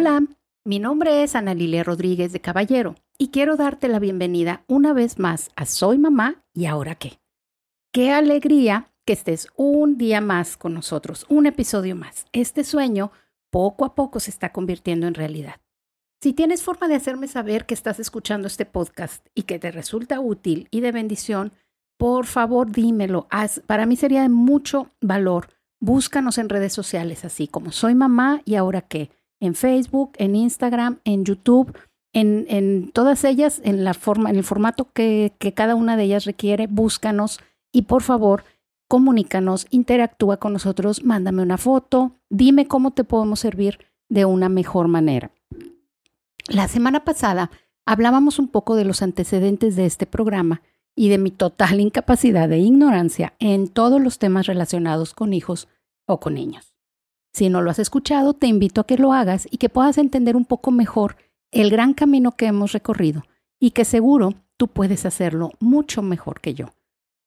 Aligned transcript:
Hola, 0.00 0.22
mi 0.64 0.78
nombre 0.78 1.22
es 1.22 1.36
Ana 1.36 1.52
Lilia 1.52 1.84
Rodríguez 1.84 2.32
de 2.32 2.40
Caballero 2.40 2.94
y 3.18 3.28
quiero 3.28 3.56
darte 3.56 3.86
la 3.86 3.98
bienvenida 3.98 4.64
una 4.66 4.94
vez 4.94 5.18
más 5.18 5.50
a 5.56 5.66
Soy 5.66 5.98
Mamá 5.98 6.42
y 6.54 6.64
ahora 6.64 6.94
qué. 6.94 7.20
Qué 7.92 8.10
alegría 8.10 8.90
que 9.04 9.12
estés 9.12 9.48
un 9.56 9.98
día 9.98 10.22
más 10.22 10.56
con 10.56 10.72
nosotros, 10.72 11.26
un 11.28 11.44
episodio 11.44 11.96
más. 11.96 12.24
Este 12.32 12.64
sueño 12.64 13.12
poco 13.50 13.84
a 13.84 13.94
poco 13.94 14.20
se 14.20 14.30
está 14.30 14.52
convirtiendo 14.52 15.06
en 15.06 15.12
realidad. 15.12 15.56
Si 16.22 16.32
tienes 16.32 16.62
forma 16.62 16.88
de 16.88 16.94
hacerme 16.94 17.28
saber 17.28 17.66
que 17.66 17.74
estás 17.74 18.00
escuchando 18.00 18.46
este 18.46 18.64
podcast 18.64 19.26
y 19.34 19.42
que 19.42 19.58
te 19.58 19.70
resulta 19.70 20.18
útil 20.18 20.66
y 20.70 20.80
de 20.80 20.92
bendición, 20.92 21.52
por 21.98 22.24
favor 22.24 22.72
dímelo. 22.72 23.28
para 23.66 23.84
mí 23.84 23.96
sería 23.96 24.22
de 24.22 24.30
mucho 24.30 24.92
valor. 25.02 25.48
Búscanos 25.78 26.38
en 26.38 26.48
redes 26.48 26.72
sociales 26.72 27.26
así 27.26 27.46
como 27.48 27.70
Soy 27.70 27.94
Mamá 27.94 28.40
y 28.46 28.54
ahora 28.54 28.80
qué 28.80 29.10
en 29.40 29.54
Facebook, 29.54 30.12
en 30.18 30.36
Instagram, 30.36 31.00
en 31.04 31.24
YouTube, 31.24 31.76
en, 32.12 32.90
todas 32.92 33.24
ellas, 33.24 33.60
en, 33.64 33.84
la 33.84 33.94
forma, 33.94 34.30
en 34.30 34.36
el 34.36 34.44
formato 34.44 34.88
que, 34.92 35.32
que 35.38 35.54
cada 35.54 35.74
una 35.74 35.96
de 35.96 36.04
ellas 36.04 36.24
requiere, 36.24 36.66
búscanos 36.66 37.40
y 37.72 37.82
por 37.82 38.02
favor, 38.02 38.44
comunícanos, 38.88 39.66
interactúa 39.70 40.38
con 40.38 40.52
nosotros, 40.52 41.04
mándame 41.04 41.42
una 41.42 41.58
foto, 41.58 42.12
dime 42.28 42.66
cómo 42.66 42.90
te 42.92 43.04
podemos 43.04 43.40
servir 43.40 43.78
de 44.08 44.24
una 44.24 44.48
mejor 44.48 44.88
manera. 44.88 45.30
La 46.48 46.66
semana 46.66 47.04
pasada 47.04 47.50
hablábamos 47.86 48.38
un 48.38 48.48
poco 48.48 48.74
de 48.74 48.84
los 48.84 49.02
antecedentes 49.02 49.76
de 49.76 49.86
este 49.86 50.06
programa 50.06 50.62
y 50.96 51.08
de 51.08 51.18
mi 51.18 51.30
total 51.30 51.80
incapacidad 51.80 52.50
e 52.50 52.58
ignorancia 52.58 53.34
en 53.38 53.68
todos 53.68 54.00
los 54.00 54.18
temas 54.18 54.46
relacionados 54.46 55.14
con 55.14 55.32
hijos 55.32 55.68
o 56.06 56.18
con 56.18 56.34
niños. 56.34 56.69
Si 57.32 57.48
no 57.48 57.62
lo 57.62 57.70
has 57.70 57.78
escuchado, 57.78 58.34
te 58.34 58.46
invito 58.46 58.80
a 58.80 58.86
que 58.86 58.96
lo 58.96 59.12
hagas 59.12 59.46
y 59.50 59.58
que 59.58 59.68
puedas 59.68 59.98
entender 59.98 60.36
un 60.36 60.44
poco 60.44 60.70
mejor 60.70 61.16
el 61.52 61.70
gran 61.70 61.94
camino 61.94 62.32
que 62.32 62.46
hemos 62.46 62.72
recorrido 62.72 63.22
y 63.58 63.70
que 63.70 63.84
seguro 63.84 64.34
tú 64.56 64.68
puedes 64.68 65.06
hacerlo 65.06 65.52
mucho 65.60 66.02
mejor 66.02 66.40
que 66.40 66.54
yo. 66.54 66.66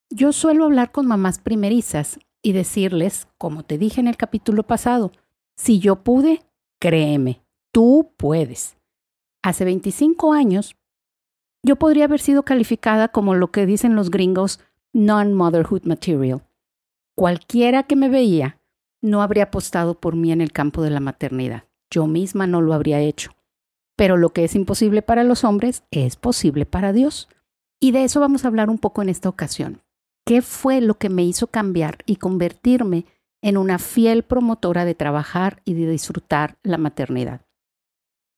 Yo 0.09 0.31
suelo 0.31 0.65
hablar 0.65 0.91
con 0.91 1.07
mamás 1.07 1.39
primerizas 1.39 2.19
y 2.41 2.51
decirles, 2.51 3.27
como 3.37 3.63
te 3.63 3.77
dije 3.77 4.01
en 4.01 4.07
el 4.07 4.17
capítulo 4.17 4.63
pasado, 4.63 5.11
si 5.55 5.79
yo 5.79 6.03
pude, 6.03 6.41
créeme, 6.79 7.41
tú 7.71 8.13
puedes. 8.17 8.77
Hace 9.41 9.65
25 9.65 10.33
años, 10.33 10.75
yo 11.63 11.77
podría 11.77 12.05
haber 12.05 12.19
sido 12.19 12.43
calificada 12.43 13.07
como 13.07 13.35
lo 13.35 13.51
que 13.51 13.65
dicen 13.65 13.95
los 13.95 14.11
gringos 14.11 14.59
non-motherhood 14.91 15.85
material. 15.85 16.43
Cualquiera 17.15 17.83
que 17.83 17.95
me 17.95 18.09
veía 18.09 18.59
no 19.03 19.21
habría 19.21 19.43
apostado 19.43 19.99
por 19.99 20.15
mí 20.15 20.31
en 20.31 20.41
el 20.41 20.51
campo 20.51 20.81
de 20.81 20.89
la 20.89 21.01
maternidad. 21.01 21.65
Yo 21.91 22.07
misma 22.07 22.47
no 22.47 22.61
lo 22.61 22.73
habría 22.73 23.01
hecho. 23.01 23.31
Pero 23.95 24.17
lo 24.17 24.29
que 24.29 24.45
es 24.45 24.55
imposible 24.55 25.01
para 25.01 25.23
los 25.23 25.43
hombres 25.43 25.83
es 25.91 26.15
posible 26.15 26.65
para 26.65 26.93
Dios. 26.93 27.27
Y 27.79 27.91
de 27.91 28.05
eso 28.05 28.21
vamos 28.21 28.43
a 28.43 28.47
hablar 28.47 28.69
un 28.69 28.79
poco 28.79 29.01
en 29.01 29.09
esta 29.09 29.29
ocasión. 29.29 29.81
¿Qué 30.25 30.41
fue 30.41 30.79
lo 30.79 30.95
que 30.95 31.09
me 31.09 31.23
hizo 31.23 31.47
cambiar 31.47 31.97
y 32.05 32.15
convertirme 32.15 33.05
en 33.41 33.57
una 33.57 33.77
fiel 33.77 34.23
promotora 34.23 34.85
de 34.85 34.95
trabajar 34.95 35.61
y 35.65 35.73
de 35.73 35.89
disfrutar 35.89 36.57
la 36.63 36.77
maternidad? 36.77 37.41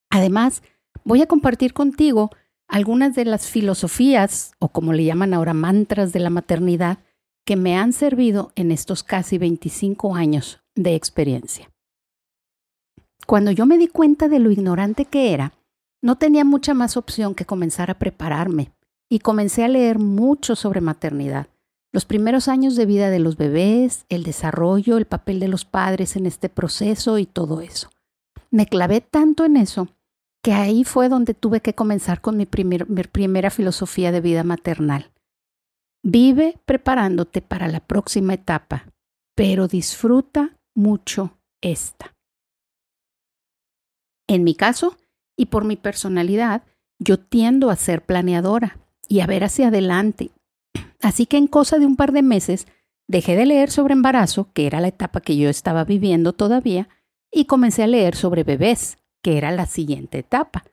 Además, 0.09 0.63
voy 1.03 1.21
a 1.21 1.27
compartir 1.27 1.73
contigo 1.73 2.31
algunas 2.67 3.13
de 3.13 3.25
las 3.25 3.47
filosofías, 3.51 4.53
o 4.57 4.69
como 4.69 4.93
le 4.93 5.05
llaman 5.05 5.35
ahora 5.35 5.53
mantras 5.53 6.11
de 6.11 6.21
la 6.21 6.31
maternidad, 6.31 6.97
que 7.45 7.55
me 7.55 7.77
han 7.77 7.93
servido 7.93 8.51
en 8.55 8.71
estos 8.71 9.03
casi 9.03 9.37
25 9.37 10.15
años 10.15 10.59
de 10.73 10.95
experiencia. 10.95 11.71
Cuando 13.27 13.51
yo 13.51 13.65
me 13.65 13.77
di 13.77 13.87
cuenta 13.87 14.27
de 14.27 14.39
lo 14.39 14.51
ignorante 14.51 15.05
que 15.05 15.33
era, 15.33 15.53
no 16.01 16.17
tenía 16.17 16.43
mucha 16.43 16.73
más 16.73 16.97
opción 16.97 17.33
que 17.33 17.45
comenzar 17.45 17.89
a 17.89 17.99
prepararme 17.99 18.71
y 19.09 19.19
comencé 19.19 19.63
a 19.63 19.67
leer 19.67 19.99
mucho 19.99 20.55
sobre 20.55 20.81
maternidad, 20.81 21.47
los 21.91 22.05
primeros 22.05 22.47
años 22.47 22.75
de 22.75 22.85
vida 22.85 23.09
de 23.09 23.19
los 23.19 23.37
bebés, 23.37 24.05
el 24.09 24.23
desarrollo, 24.23 24.97
el 24.97 25.05
papel 25.05 25.39
de 25.39 25.47
los 25.47 25.65
padres 25.65 26.15
en 26.15 26.25
este 26.25 26.49
proceso 26.49 27.19
y 27.19 27.25
todo 27.25 27.61
eso. 27.61 27.89
Me 28.51 28.65
clavé 28.65 29.01
tanto 29.01 29.45
en 29.45 29.55
eso 29.55 29.87
que 30.43 30.53
ahí 30.53 30.83
fue 30.83 31.09
donde 31.09 31.33
tuve 31.33 31.61
que 31.61 31.73
comenzar 31.73 32.21
con 32.21 32.37
mi, 32.37 32.47
mi 32.63 33.03
primera 33.03 33.49
filosofía 33.49 34.11
de 34.11 34.21
vida 34.21 34.43
maternal, 34.43 35.11
Vive 36.07 36.59
preparándote 36.67 37.41
para 37.41 37.67
la 37.67 37.79
próxima 37.79 38.35
etapa, 38.35 38.93
pero 39.33 39.67
disfruta 39.67 40.55
mucho 40.75 41.39
esta. 41.61 42.13
En 44.27 44.43
mi 44.43 44.53
caso, 44.53 44.97
y 45.35 45.47
por 45.47 45.65
mi 45.65 45.77
personalidad, 45.77 46.61
yo 46.99 47.17
tiendo 47.17 47.71
a 47.71 47.75
ser 47.75 48.05
planeadora 48.05 48.77
y 49.07 49.21
a 49.21 49.25
ver 49.25 49.43
hacia 49.43 49.69
adelante. 49.69 50.29
Así 51.01 51.25
que 51.25 51.37
en 51.37 51.47
cosa 51.47 51.79
de 51.79 51.87
un 51.87 51.95
par 51.95 52.11
de 52.11 52.21
meses 52.21 52.67
dejé 53.07 53.35
de 53.35 53.47
leer 53.47 53.71
sobre 53.71 53.93
embarazo, 53.93 54.51
que 54.53 54.67
era 54.67 54.81
la 54.81 54.89
etapa 54.89 55.21
que 55.21 55.35
yo 55.35 55.49
estaba 55.49 55.85
viviendo 55.85 56.33
todavía, 56.33 56.87
y 57.31 57.45
comencé 57.45 57.81
a 57.81 57.87
leer 57.87 58.15
sobre 58.15 58.43
bebés, 58.43 58.99
que 59.23 59.39
era 59.39 59.51
la 59.51 59.65
siguiente 59.65 60.19
etapa. 60.19 60.65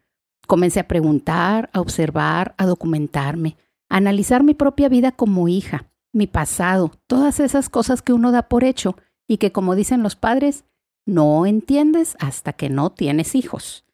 Comencé 0.46 0.80
a 0.80 0.88
preguntar, 0.88 1.70
a 1.72 1.80
observar, 1.80 2.54
a 2.58 2.66
documentarme, 2.66 3.56
analizar 3.92 4.42
mi 4.42 4.54
propia 4.54 4.88
vida 4.88 5.12
como 5.12 5.48
hija, 5.48 5.90
mi 6.12 6.26
pasado, 6.26 6.92
todas 7.06 7.40
esas 7.40 7.68
cosas 7.68 8.00
que 8.00 8.14
uno 8.14 8.32
da 8.32 8.48
por 8.48 8.64
hecho 8.64 8.96
y 9.28 9.36
que, 9.36 9.52
como 9.52 9.74
dicen 9.74 10.02
los 10.02 10.16
padres, 10.16 10.64
no 11.04 11.44
entiendes 11.44 12.16
hasta 12.18 12.54
que 12.54 12.70
no 12.70 12.90
tienes 12.90 13.34
hijos. 13.34 13.84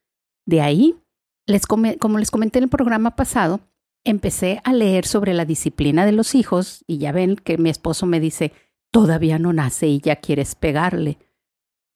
De 0.47 0.61
ahí, 0.61 0.97
les 1.47 1.67
como 1.67 2.19
les 2.19 2.31
comenté 2.31 2.59
en 2.59 2.65
el 2.65 2.71
programa 2.71 3.17
pasado, 3.17 3.61
empecé 4.05 4.61
a 4.63 4.73
leer 4.73 5.05
sobre 5.05 5.35
la 5.35 5.45
disciplina 5.45 6.07
de 6.07 6.13
los 6.13 6.37
hijos 6.37 6.85
y 6.87 6.99
ya 6.99 7.11
ven 7.11 7.35
que 7.35 7.59
mi 7.59 7.69
esposo 7.69 8.07
me 8.07 8.21
dice, 8.21 8.53
todavía 8.93 9.41
no 9.41 9.53
nace 9.53 9.89
y 9.89 10.01
ya 10.01 10.17
quieres 10.17 10.55
pegarle. 10.55 11.19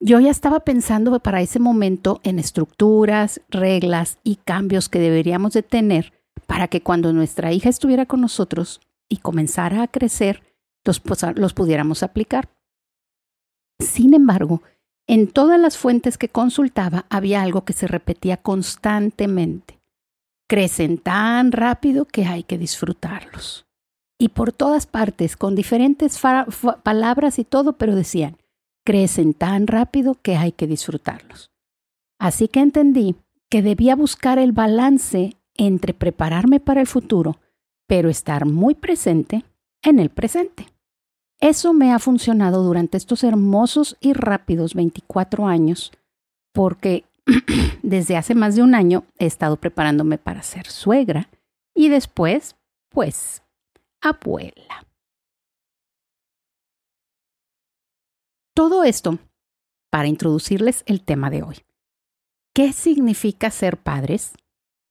Yo 0.01 0.19
ya 0.19 0.29
estaba 0.29 0.59
pensando 0.61 1.17
para 1.21 1.41
ese 1.41 1.59
momento 1.59 2.19
en 2.23 2.37
estructuras, 2.37 3.39
reglas 3.47 4.19
y 4.23 4.35
cambios 4.35 4.89
que 4.89 4.99
deberíamos 4.99 5.53
de 5.53 5.63
tener 5.63 6.11
para 6.47 6.67
que 6.67 6.81
cuando 6.81 7.13
nuestra 7.13 7.51
hija 7.51 7.69
estuviera 7.69 8.05
con 8.05 8.21
nosotros 8.21 8.81
y 9.09 9.17
comenzara 9.17 9.83
a 9.83 9.87
crecer, 9.87 10.43
los, 10.85 11.01
los 11.35 11.53
pudiéramos 11.53 12.03
aplicar. 12.03 12.49
Sin 13.79 14.13
embargo, 14.13 14.61
en 15.07 15.27
todas 15.27 15.59
las 15.59 15.77
fuentes 15.77 16.17
que 16.17 16.29
consultaba 16.29 17.05
había 17.09 17.41
algo 17.41 17.65
que 17.65 17.73
se 17.73 17.87
repetía 17.87 18.37
constantemente. 18.37 19.79
Crecen 20.47 20.97
tan 20.97 21.51
rápido 21.51 22.05
que 22.05 22.25
hay 22.25 22.43
que 22.43 22.57
disfrutarlos. 22.57 23.65
Y 24.19 24.29
por 24.29 24.53
todas 24.53 24.85
partes, 24.85 25.35
con 25.35 25.55
diferentes 25.55 26.21
palabras 26.83 27.39
y 27.39 27.43
todo, 27.43 27.73
pero 27.73 27.95
decían, 27.95 28.37
crecen 28.85 29.33
tan 29.33 29.67
rápido 29.67 30.15
que 30.15 30.35
hay 30.35 30.51
que 30.51 30.67
disfrutarlos. 30.67 31.51
Así 32.19 32.47
que 32.47 32.61
entendí 32.61 33.15
que 33.49 33.61
debía 33.61 33.95
buscar 33.95 34.39
el 34.39 34.51
balance 34.51 35.35
entre 35.55 35.93
prepararme 35.93 36.59
para 36.59 36.81
el 36.81 36.87
futuro, 36.87 37.39
pero 37.87 38.09
estar 38.09 38.45
muy 38.45 38.75
presente 38.75 39.43
en 39.81 39.99
el 39.99 40.09
presente. 40.09 40.67
Eso 41.39 41.73
me 41.73 41.91
ha 41.91 41.99
funcionado 41.99 42.63
durante 42.63 42.97
estos 42.97 43.23
hermosos 43.23 43.97
y 43.99 44.13
rápidos 44.13 44.73
24 44.75 45.45
años, 45.45 45.91
porque 46.53 47.05
desde 47.83 48.17
hace 48.17 48.35
más 48.35 48.55
de 48.55 48.63
un 48.63 48.75
año 48.75 49.05
he 49.19 49.25
estado 49.25 49.57
preparándome 49.57 50.17
para 50.17 50.43
ser 50.43 50.67
suegra 50.67 51.29
y 51.75 51.89
después, 51.89 52.55
pues, 52.89 53.43
abuela. 54.01 54.85
Todo 58.53 58.83
esto 58.83 59.19
para 59.89 60.07
introducirles 60.07 60.83
el 60.85 61.03
tema 61.03 61.29
de 61.29 61.43
hoy. 61.43 61.57
¿Qué 62.53 62.71
significa 62.71 63.49
ser 63.49 63.77
padres? 63.77 64.33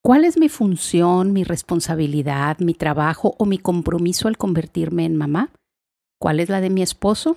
¿Cuál 0.05 0.25
es 0.25 0.37
mi 0.37 0.49
función, 0.49 1.33
mi 1.33 1.45
responsabilidad, 1.45 2.59
mi 2.59 2.75
trabajo 2.75 3.37
o 3.39 3.47
mi 3.47 3.59
compromiso 3.59 4.27
al 4.27 4.37
convertirme 4.37 5.05
en 5.05 5.15
mamá? 5.15 5.53
¿Cuál 6.21 6.41
es 6.41 6.49
la 6.49 6.61
de 6.61 6.71
mi 6.71 6.83
esposo? 6.83 7.37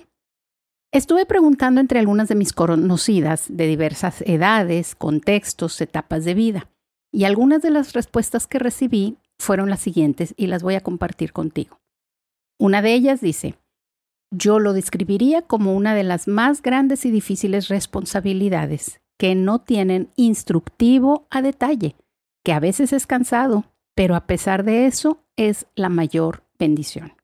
Estuve 0.92 1.26
preguntando 1.26 1.80
entre 1.80 2.00
algunas 2.00 2.28
de 2.28 2.34
mis 2.34 2.52
conocidas 2.52 3.46
de 3.48 3.68
diversas 3.68 4.20
edades, 4.22 4.96
contextos, 4.96 5.80
etapas 5.80 6.24
de 6.24 6.34
vida, 6.34 6.68
y 7.12 7.22
algunas 7.22 7.62
de 7.62 7.70
las 7.70 7.92
respuestas 7.92 8.48
que 8.48 8.58
recibí 8.58 9.16
fueron 9.38 9.70
las 9.70 9.80
siguientes 9.80 10.34
y 10.36 10.48
las 10.48 10.64
voy 10.64 10.74
a 10.74 10.82
compartir 10.82 11.32
contigo. 11.32 11.78
Una 12.58 12.82
de 12.82 12.94
ellas 12.94 13.20
dice, 13.20 13.54
yo 14.32 14.58
lo 14.58 14.72
describiría 14.72 15.42
como 15.42 15.76
una 15.76 15.94
de 15.94 16.02
las 16.02 16.26
más 16.26 16.62
grandes 16.62 17.06
y 17.06 17.12
difíciles 17.12 17.68
responsabilidades 17.68 19.00
que 19.18 19.36
no 19.36 19.60
tienen 19.60 20.10
instructivo 20.16 21.28
a 21.30 21.42
detalle 21.42 21.94
que 22.46 22.52
a 22.52 22.60
veces 22.60 22.92
es 22.92 23.08
cansado, 23.08 23.64
pero 23.96 24.14
a 24.14 24.28
pesar 24.28 24.62
de 24.62 24.86
eso 24.86 25.18
es 25.34 25.66
la 25.74 25.88
mayor 25.88 26.44
bendición. 26.60 27.14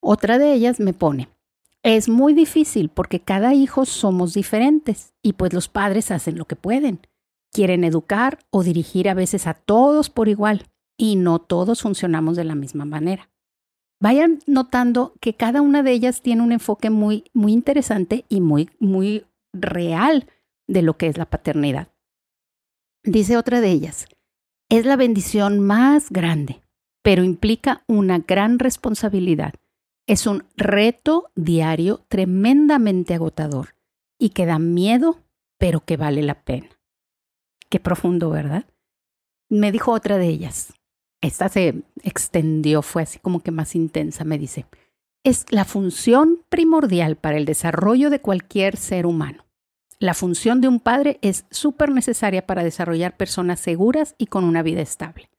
Otra 0.00 0.38
de 0.38 0.52
ellas 0.52 0.78
me 0.78 0.92
pone, 0.92 1.28
Es 1.82 2.08
muy 2.08 2.32
difícil 2.32 2.90
porque 2.90 3.18
cada 3.18 3.54
hijo 3.54 3.84
somos 3.84 4.34
diferentes 4.34 5.14
y 5.20 5.32
pues 5.32 5.52
los 5.52 5.68
padres 5.68 6.12
hacen 6.12 6.38
lo 6.38 6.44
que 6.44 6.54
pueden. 6.54 7.00
Quieren 7.52 7.82
educar 7.82 8.38
o 8.50 8.62
dirigir 8.62 9.08
a 9.08 9.14
veces 9.14 9.48
a 9.48 9.54
todos 9.54 10.10
por 10.10 10.28
igual 10.28 10.62
y 10.96 11.16
no 11.16 11.40
todos 11.40 11.82
funcionamos 11.82 12.36
de 12.36 12.44
la 12.44 12.54
misma 12.54 12.84
manera. 12.84 13.30
Vayan 14.00 14.38
notando 14.46 15.14
que 15.20 15.34
cada 15.34 15.60
una 15.60 15.82
de 15.82 15.90
ellas 15.90 16.22
tiene 16.22 16.42
un 16.42 16.52
enfoque 16.52 16.88
muy, 16.88 17.24
muy 17.34 17.52
interesante 17.52 18.26
y 18.28 18.40
muy, 18.40 18.70
muy 18.78 19.26
real 19.52 20.28
de 20.68 20.82
lo 20.82 20.96
que 20.96 21.08
es 21.08 21.18
la 21.18 21.26
paternidad. 21.26 21.88
Dice 23.06 23.36
otra 23.36 23.60
de 23.60 23.70
ellas, 23.70 24.06
es 24.68 24.84
la 24.84 24.96
bendición 24.96 25.60
más 25.60 26.10
grande, 26.10 26.60
pero 27.02 27.22
implica 27.22 27.84
una 27.86 28.18
gran 28.18 28.58
responsabilidad. 28.58 29.54
Es 30.08 30.26
un 30.26 30.44
reto 30.56 31.30
diario 31.36 32.04
tremendamente 32.08 33.14
agotador 33.14 33.76
y 34.18 34.30
que 34.30 34.44
da 34.44 34.58
miedo, 34.58 35.20
pero 35.56 35.84
que 35.84 35.96
vale 35.96 36.20
la 36.22 36.42
pena. 36.42 36.68
Qué 37.70 37.78
profundo, 37.78 38.28
¿verdad? 38.30 38.66
Me 39.48 39.70
dijo 39.70 39.92
otra 39.92 40.18
de 40.18 40.26
ellas, 40.26 40.74
esta 41.20 41.48
se 41.48 41.84
extendió, 42.02 42.82
fue 42.82 43.02
así 43.02 43.20
como 43.20 43.40
que 43.40 43.52
más 43.52 43.76
intensa, 43.76 44.24
me 44.24 44.36
dice, 44.36 44.66
es 45.22 45.46
la 45.50 45.64
función 45.64 46.40
primordial 46.48 47.14
para 47.14 47.36
el 47.36 47.44
desarrollo 47.44 48.10
de 48.10 48.20
cualquier 48.20 48.76
ser 48.76 49.06
humano. 49.06 49.45
La 49.98 50.12
función 50.12 50.60
de 50.60 50.68
un 50.68 50.78
padre 50.78 51.18
es 51.22 51.46
súper 51.50 51.90
necesaria 51.90 52.46
para 52.46 52.62
desarrollar 52.62 53.16
personas 53.16 53.60
seguras 53.60 54.14
y 54.18 54.26
con 54.26 54.44
una 54.44 54.62
vida 54.62 54.82
estable. 54.82 55.30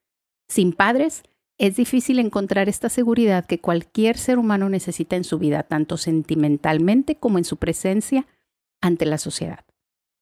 Sin 0.48 0.74
padres, 0.74 1.24
es 1.60 1.76
difícil 1.76 2.20
encontrar 2.20 2.70
esta 2.70 2.90
seguridad 2.90 3.46
que 3.46 3.60
cualquier 3.60 4.18
ser 4.18 4.40
humano 4.40 4.70
necesita 4.70 5.16
en 5.16 5.24
su 5.24 5.38
vida, 5.38 5.64
tanto 5.64 5.98
sentimentalmente 5.98 7.18
como 7.18 7.38
en 7.38 7.46
su 7.46 7.58
presencia 7.58 8.26
ante 8.82 9.06
la 9.06 9.18
sociedad. 9.18 9.66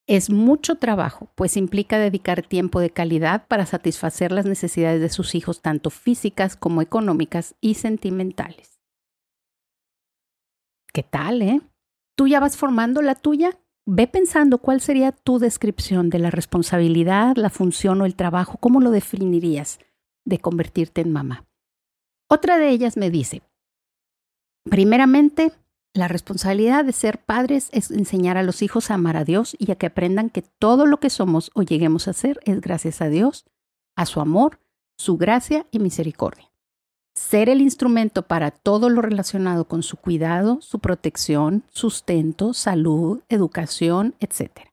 Es 0.06 0.30
mucho 0.30 0.76
trabajo, 0.76 1.30
pues 1.34 1.56
implica 1.56 1.98
dedicar 1.98 2.42
tiempo 2.42 2.80
de 2.80 2.90
calidad 2.90 3.46
para 3.48 3.66
satisfacer 3.66 4.32
las 4.32 4.46
necesidades 4.46 5.00
de 5.00 5.08
sus 5.08 5.34
hijos, 5.34 5.62
tanto 5.62 5.90
físicas 5.90 6.56
como 6.56 6.80
económicas 6.80 7.54
y 7.60 7.74
sentimentales. 7.74 8.80
¿Qué 10.92 11.02
tal, 11.02 11.42
eh? 11.42 11.60
¿Tú 12.14 12.28
ya 12.28 12.40
vas 12.40 12.56
formando 12.56 13.02
la 13.02 13.14
tuya? 13.14 13.58
Ve 13.88 14.08
pensando 14.08 14.58
cuál 14.58 14.80
sería 14.80 15.12
tu 15.12 15.38
descripción 15.38 16.10
de 16.10 16.18
la 16.18 16.30
responsabilidad, 16.30 17.36
la 17.36 17.50
función 17.50 18.00
o 18.00 18.04
el 18.04 18.16
trabajo, 18.16 18.58
cómo 18.58 18.80
lo 18.80 18.90
definirías 18.90 19.78
de 20.24 20.40
convertirte 20.40 21.02
en 21.02 21.12
mamá. 21.12 21.46
Otra 22.28 22.58
de 22.58 22.68
ellas 22.70 22.96
me 22.96 23.10
dice, 23.10 23.42
primeramente, 24.68 25.52
la 25.94 26.08
responsabilidad 26.08 26.84
de 26.84 26.92
ser 26.92 27.24
padres 27.24 27.68
es 27.70 27.92
enseñar 27.92 28.36
a 28.36 28.42
los 28.42 28.60
hijos 28.60 28.90
a 28.90 28.94
amar 28.94 29.16
a 29.16 29.24
Dios 29.24 29.56
y 29.56 29.70
a 29.70 29.76
que 29.76 29.86
aprendan 29.86 30.30
que 30.30 30.42
todo 30.42 30.84
lo 30.84 30.98
que 30.98 31.08
somos 31.08 31.52
o 31.54 31.62
lleguemos 31.62 32.08
a 32.08 32.12
ser 32.12 32.40
es 32.44 32.60
gracias 32.60 33.00
a 33.00 33.08
Dios, 33.08 33.46
a 33.94 34.04
su 34.04 34.20
amor, 34.20 34.58
su 34.98 35.16
gracia 35.16 35.64
y 35.70 35.78
misericordia. 35.78 36.50
Ser 37.16 37.48
el 37.48 37.62
instrumento 37.62 38.22
para 38.22 38.50
todo 38.50 38.90
lo 38.90 39.00
relacionado 39.00 39.66
con 39.66 39.82
su 39.82 39.96
cuidado, 39.96 40.58
su 40.60 40.80
protección, 40.80 41.64
sustento, 41.72 42.52
salud, 42.52 43.22
educación, 43.30 44.14
etc. 44.20 44.68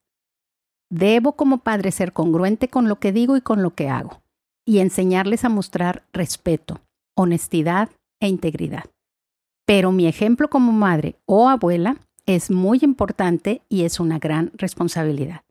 Debo 0.91 1.33
como 1.33 1.59
padre 1.59 1.91
ser 1.91 2.11
congruente 2.11 2.67
con 2.67 2.89
lo 2.89 2.99
que 2.99 3.13
digo 3.13 3.37
y 3.37 3.41
con 3.41 3.63
lo 3.63 3.73
que 3.73 3.89
hago 3.89 4.21
y 4.65 4.79
enseñarles 4.79 5.45
a 5.45 5.49
mostrar 5.49 6.03
respeto, 6.13 6.81
honestidad 7.15 7.89
e 8.21 8.27
integridad. 8.27 8.85
Pero 9.65 9.91
mi 9.91 10.07
ejemplo 10.07 10.49
como 10.49 10.71
madre 10.71 11.15
o 11.25 11.49
abuela 11.49 11.97
es 12.25 12.51
muy 12.51 12.79
importante 12.81 13.61
y 13.69 13.83
es 13.83 13.99
una 13.99 14.19
gran 14.19 14.51
responsabilidad. 14.55 15.41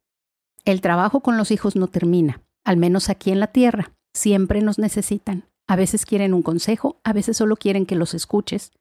El 0.65 0.81
trabajo 0.81 1.21
con 1.21 1.37
los 1.37 1.51
hijos 1.51 1.77
no 1.77 1.89
termina, 1.89 2.43
al 2.65 2.77
menos 2.77 3.09
aquí 3.09 3.31
en 3.31 3.41
la 3.41 3.49
tierra. 3.49 3.93
Siempre 4.15 4.61
nos 4.61 4.79
necesitan. 4.79 5.45
A 5.73 5.77
veces 5.77 6.05
quieren 6.05 6.35
un 6.35 6.43
consejo, 6.43 7.01
a 7.03 7.15
veces 7.15 7.39
solo 7.39 7.57
quieren 7.57 7.87
que 7.87 7.97
los 7.97 8.13
escuches 8.13 8.73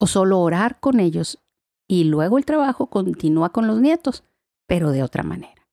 o 0.00 0.06
solo 0.06 0.40
orar 0.40 0.80
con 0.80 0.98
ellos 0.98 1.44
y 1.86 2.04
luego 2.04 2.38
el 2.38 2.46
trabajo 2.46 2.86
continúa 2.86 3.50
con 3.50 3.66
los 3.66 3.82
nietos, 3.82 4.24
pero 4.66 4.90
de 4.90 5.02
otra 5.02 5.22
manera. 5.22 5.68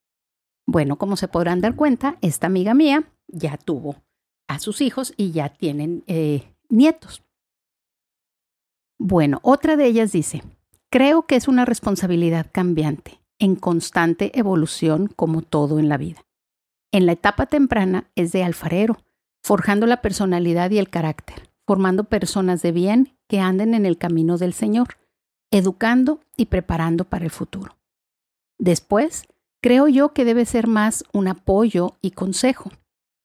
Bueno, 0.67 0.97
como 0.97 1.15
se 1.15 1.29
podrán 1.29 1.61
dar 1.61 1.77
cuenta, 1.77 2.17
esta 2.19 2.47
amiga 2.47 2.73
mía 2.73 3.09
ya 3.29 3.55
tuvo 3.55 4.03
a 4.49 4.59
sus 4.59 4.81
hijos 4.81 5.13
y 5.15 5.31
ya 5.31 5.47
tienen 5.47 6.03
eh, 6.07 6.43
nietos. 6.67 7.23
Bueno, 8.99 9.39
otra 9.43 9.77
de 9.77 9.85
ellas 9.85 10.11
dice, 10.11 10.43
creo 10.91 11.25
que 11.25 11.37
es 11.37 11.47
una 11.47 11.63
responsabilidad 11.63 12.47
cambiante, 12.51 13.21
en 13.39 13.55
constante 13.55 14.37
evolución 14.37 15.07
como 15.07 15.41
todo 15.41 15.79
en 15.79 15.87
la 15.87 15.95
vida. 15.95 16.25
En 16.91 17.05
la 17.05 17.13
etapa 17.13 17.45
temprana 17.45 18.11
es 18.15 18.33
de 18.33 18.43
alfarero, 18.43 18.97
forjando 19.45 19.85
la 19.85 20.01
personalidad 20.01 20.71
y 20.71 20.79
el 20.79 20.89
carácter, 20.89 21.47
formando 21.67 22.05
personas 22.05 22.63
de 22.63 22.71
bien 22.71 23.15
que 23.27 23.39
anden 23.39 23.75
en 23.75 23.85
el 23.85 23.95
camino 23.95 24.39
del 24.39 24.53
Señor, 24.53 24.97
educando 25.51 26.19
y 26.35 26.47
preparando 26.47 27.03
para 27.05 27.25
el 27.25 27.29
futuro. 27.29 27.77
Después, 28.57 29.27
creo 29.61 29.87
yo 29.87 30.13
que 30.13 30.25
debe 30.25 30.45
ser 30.45 30.65
más 30.65 31.03
un 31.13 31.27
apoyo 31.27 31.95
y 32.01 32.09
consejo. 32.09 32.71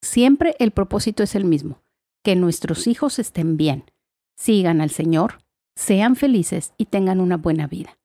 Siempre 0.03 0.57
el 0.59 0.73
propósito 0.73 1.23
es 1.23 1.35
el 1.35 1.47
mismo, 1.47 1.81
que 2.23 2.37
nuestros 2.37 2.87
hijos 2.87 3.19
estén 3.19 3.57
bien, 3.57 3.91
sigan 4.37 4.83
al 4.83 4.91
Señor, 4.91 5.39
sean 5.75 6.17
felices 6.17 6.75
y 6.77 6.85
tengan 6.85 7.23
una 7.23 7.39
buena 7.39 7.67
vida. 7.67 7.97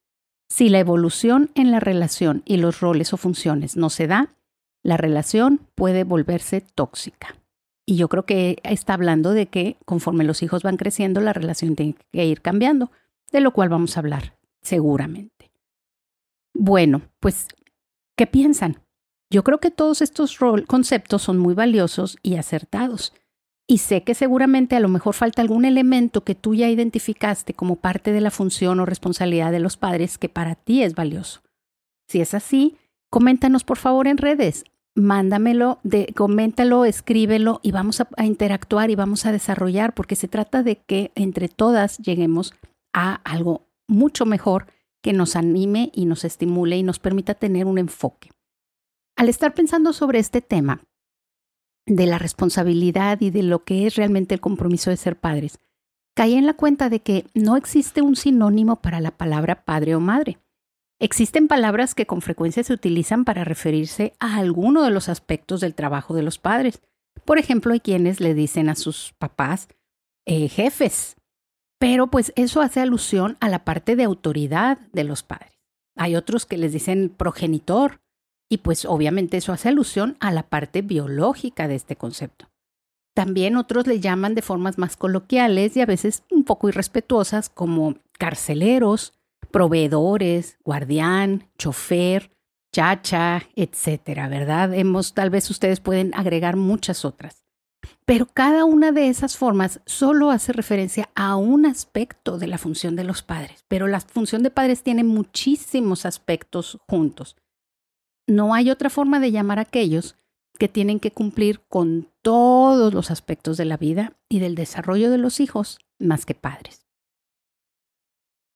Si 0.50 0.69
la 0.69 0.79
evolución 0.79 1.51
en 1.53 1.69
la 1.69 1.81
relación 1.81 2.44
y 2.45 2.56
los 2.56 2.79
roles 2.79 3.11
o 3.11 3.18
funciones 3.18 3.75
no 3.75 3.89
se 3.89 4.07
da, 4.07 4.38
la 4.83 4.95
relación 4.95 5.68
puede 5.75 6.06
volverse 6.06 6.61
tóxica. 6.61 7.35
Y 7.85 7.97
yo 7.97 8.09
creo 8.09 8.25
que 8.25 8.57
está 8.63 8.95
hablando 8.95 9.31
de 9.31 9.47
que 9.47 9.77
conforme 9.85 10.23
los 10.23 10.41
hijos 10.41 10.63
van 10.63 10.77
creciendo, 10.77 11.21
la 11.21 11.33
relación 11.33 11.75
tiene 11.75 11.95
que 12.11 12.25
ir 12.25 12.41
cambiando, 12.41 12.91
de 13.31 13.41
lo 13.41 13.51
cual 13.51 13.69
vamos 13.69 13.95
a 13.95 13.99
hablar 13.99 14.35
seguramente. 14.65 15.51
Bueno, 16.53 17.01
pues, 17.19 17.47
¿qué 18.17 18.25
piensan? 18.25 18.81
Yo 19.29 19.43
creo 19.43 19.59
que 19.59 19.71
todos 19.71 20.01
estos 20.01 20.37
conceptos 20.67 21.21
son 21.21 21.37
muy 21.37 21.53
valiosos 21.53 22.17
y 22.23 22.35
acertados. 22.35 23.13
Y 23.67 23.79
sé 23.79 24.03
que 24.03 24.13
seguramente 24.13 24.75
a 24.75 24.79
lo 24.79 24.87
mejor 24.87 25.15
falta 25.15 25.41
algún 25.41 25.65
elemento 25.65 26.23
que 26.23 26.35
tú 26.35 26.53
ya 26.53 26.69
identificaste 26.69 27.53
como 27.53 27.77
parte 27.77 28.11
de 28.11 28.21
la 28.21 28.31
función 28.31 28.79
o 28.79 28.85
responsabilidad 28.85 29.51
de 29.51 29.59
los 29.59 29.77
padres 29.77 30.18
que 30.18 30.30
para 30.30 30.56
ti 30.56 30.83
es 30.83 30.94
valioso. 30.94 31.42
Si 32.07 32.21
es 32.21 32.33
así, 32.33 32.77
coméntanos 33.09 33.63
por 33.63 33.77
favor 33.77 34.07
en 34.07 34.18
redes. 34.18 34.65
Mándamelo, 34.95 35.80
de, 35.83 36.14
coméntalo, 36.16 36.85
escríbelo 36.85 37.59
y 37.61 37.71
vamos 37.71 37.99
a, 38.02 38.07
a 38.18 38.25
interactuar 38.25 38.90
y 38.90 38.95
vamos 38.95 39.25
a 39.25 39.31
desarrollar 39.31 39.94
porque 39.94 40.16
se 40.16 40.28
trata 40.28 40.64
de 40.64 40.78
que 40.78 41.11
entre 41.16 41.49
todas 41.49 41.97
lleguemos 41.97 42.54
a 42.94 43.16
algo 43.16 43.68
mucho 43.87 44.25
mejor 44.25 44.68
que 45.04 45.14
nos 45.14 45.35
anime 45.35 45.92
y 45.94 46.06
nos 46.06 46.23
estimule 46.23 46.78
y 46.78 46.83
nos 46.83 46.99
permita 46.99 47.35
tener 47.35 47.66
un 47.66 47.78
enfoque. 47.78 48.31
Al 49.18 49.30
estar 49.30 49.54
pensando 49.54 49.94
sobre 49.94 50.19
este 50.19 50.42
tema, 50.42 50.81
de 51.85 52.07
la 52.07 52.18
responsabilidad 52.18 53.21
y 53.21 53.30
de 53.30 53.44
lo 53.44 53.64
que 53.64 53.85
es 53.85 53.95
realmente 53.95 54.33
el 54.33 54.42
compromiso 54.42 54.90
de 54.90 54.97
ser 54.97 55.18
padres, 55.18 55.59
caí 56.16 56.33
en 56.33 56.45
la 56.45 56.54
cuenta 56.54 56.90
de 56.90 57.02
que 57.02 57.25
no 57.33 57.57
existe 57.57 58.02
un 58.02 58.16
sinónimo 58.16 58.78
para 58.78 58.99
la 58.99 59.11
palabra 59.11 59.64
padre 59.66 59.95
o 59.95 59.99
madre. 59.99 60.40
Existen 60.99 61.47
palabras 61.47 61.94
que 61.94 62.06
con 62.06 62.21
frecuencia 62.21 62.64
se 62.64 62.73
utilizan 62.73 63.25
para 63.25 63.44
referirse 63.44 64.14
a 64.19 64.37
alguno 64.37 64.83
de 64.83 64.92
los 64.92 65.09
aspectos 65.09 65.59
del 65.59 65.75
trabajo 65.75 66.14
de 66.14 66.23
los 66.23 66.40
padres. 66.40 66.81
Por 67.25 67.37
ejemplo, 67.37 67.73
hay 67.73 67.81
quienes 67.81 68.21
le 68.21 68.33
dicen 68.33 68.69
a 68.69 68.75
sus 68.75 69.14
papás 69.18 69.68
eh, 70.25 70.47
jefes, 70.47 71.18
pero 71.80 72.07
pues 72.07 72.31
eso 72.35 72.61
hace 72.61 72.80
alusión 72.80 73.37
a 73.42 73.49
la 73.49 73.66
parte 73.66 73.95
de 73.95 74.04
autoridad 74.04 74.80
de 74.94 75.04
los 75.04 75.23
padres. 75.23 75.52
Hay 75.97 76.16
otros 76.16 76.45
que 76.45 76.57
les 76.57 76.71
dicen 76.71 77.09
progenitor, 77.09 78.02
y 78.49 78.59
pues 78.59 78.85
obviamente 78.85 79.37
eso 79.37 79.52
hace 79.52 79.69
alusión 79.69 80.18
a 80.19 80.31
la 80.31 80.44
parte 80.44 80.81
biológica 80.81 81.68
de 81.68 81.75
este 81.75 81.95
concepto. 81.95 82.47
También 83.16 83.56
otros 83.56 83.87
le 83.87 83.99
llaman 83.99 84.35
de 84.35 84.42
formas 84.42 84.78
más 84.78 84.97
coloquiales 84.97 85.75
y 85.75 85.81
a 85.81 85.85
veces 85.85 86.23
un 86.30 86.44
poco 86.44 86.69
irrespetuosas 86.69 87.49
como 87.49 87.95
carceleros, 88.18 89.14
proveedores, 89.45 90.57
guardián, 90.64 91.49
chofer, 91.57 92.31
chacha, 92.71 93.44
etcétera, 93.56 94.28
¿verdad? 94.28 94.73
Hemos, 94.73 95.14
tal 95.14 95.30
vez 95.30 95.49
ustedes 95.49 95.80
pueden 95.80 96.14
agregar 96.14 96.56
muchas 96.56 97.06
otras. 97.06 97.44
Pero 98.06 98.25
cada 98.25 98.66
una 98.66 98.92
de 98.92 99.09
esas 99.09 99.37
formas 99.37 99.81
solo 99.85 100.31
hace 100.31 100.54
referencia 100.54 101.09
a 101.16 101.35
un 101.35 101.66
aspecto 101.66 102.37
de 102.37 102.47
la 102.47 102.57
función 102.57 102.95
de 102.95 103.04
los 103.04 103.21
padres, 103.21 103.64
pero 103.68 103.87
la 103.87 103.99
función 103.99 104.44
de 104.44 104.49
padres 104.49 104.83
tiene 104.83 105.04
muchísimos 105.04 106.06
aspectos 106.06 106.80
juntos 106.87 107.35
no 108.28 108.54
hay 108.54 108.71
otra 108.71 108.90
forma 108.90 109.19
de 109.19 109.31
llamar 109.31 109.59
a 109.59 109.64
aquellos 109.64 110.16
que 110.57 110.68
tienen 110.68 110.99
que 110.99 111.11
cumplir 111.11 111.61
con 111.68 112.09
todos 112.21 112.94
los 112.94 113.11
aspectos 113.11 113.57
de 113.57 113.66
la 113.66 113.78
vida 113.78 114.14
y 114.30 114.40
del 114.40 114.56
desarrollo 114.56 115.11
de 115.11 115.18
los 115.18 115.40
hijos 115.40 115.80
más 115.99 116.25
que 116.25 116.33
padres. 116.33 116.84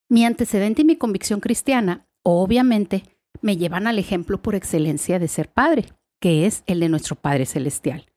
Mi 0.10 0.26
antecedente 0.26 0.82
y 0.82 0.86
mi 0.86 0.96
convicción 0.96 1.40
cristiana, 1.40 2.08
obviamente, 2.24 3.04
me 3.42 3.58
llevan 3.58 3.86
al 3.86 4.00
ejemplo 4.00 4.42
por 4.42 4.56
excelencia 4.56 5.20
de 5.20 5.28
ser 5.28 5.52
padre, 5.52 5.94
que 6.20 6.48
es 6.48 6.64
el 6.66 6.80
de 6.80 6.90
nuestro 6.90 7.16
Padre 7.16 7.46
Celestial. 7.46 8.08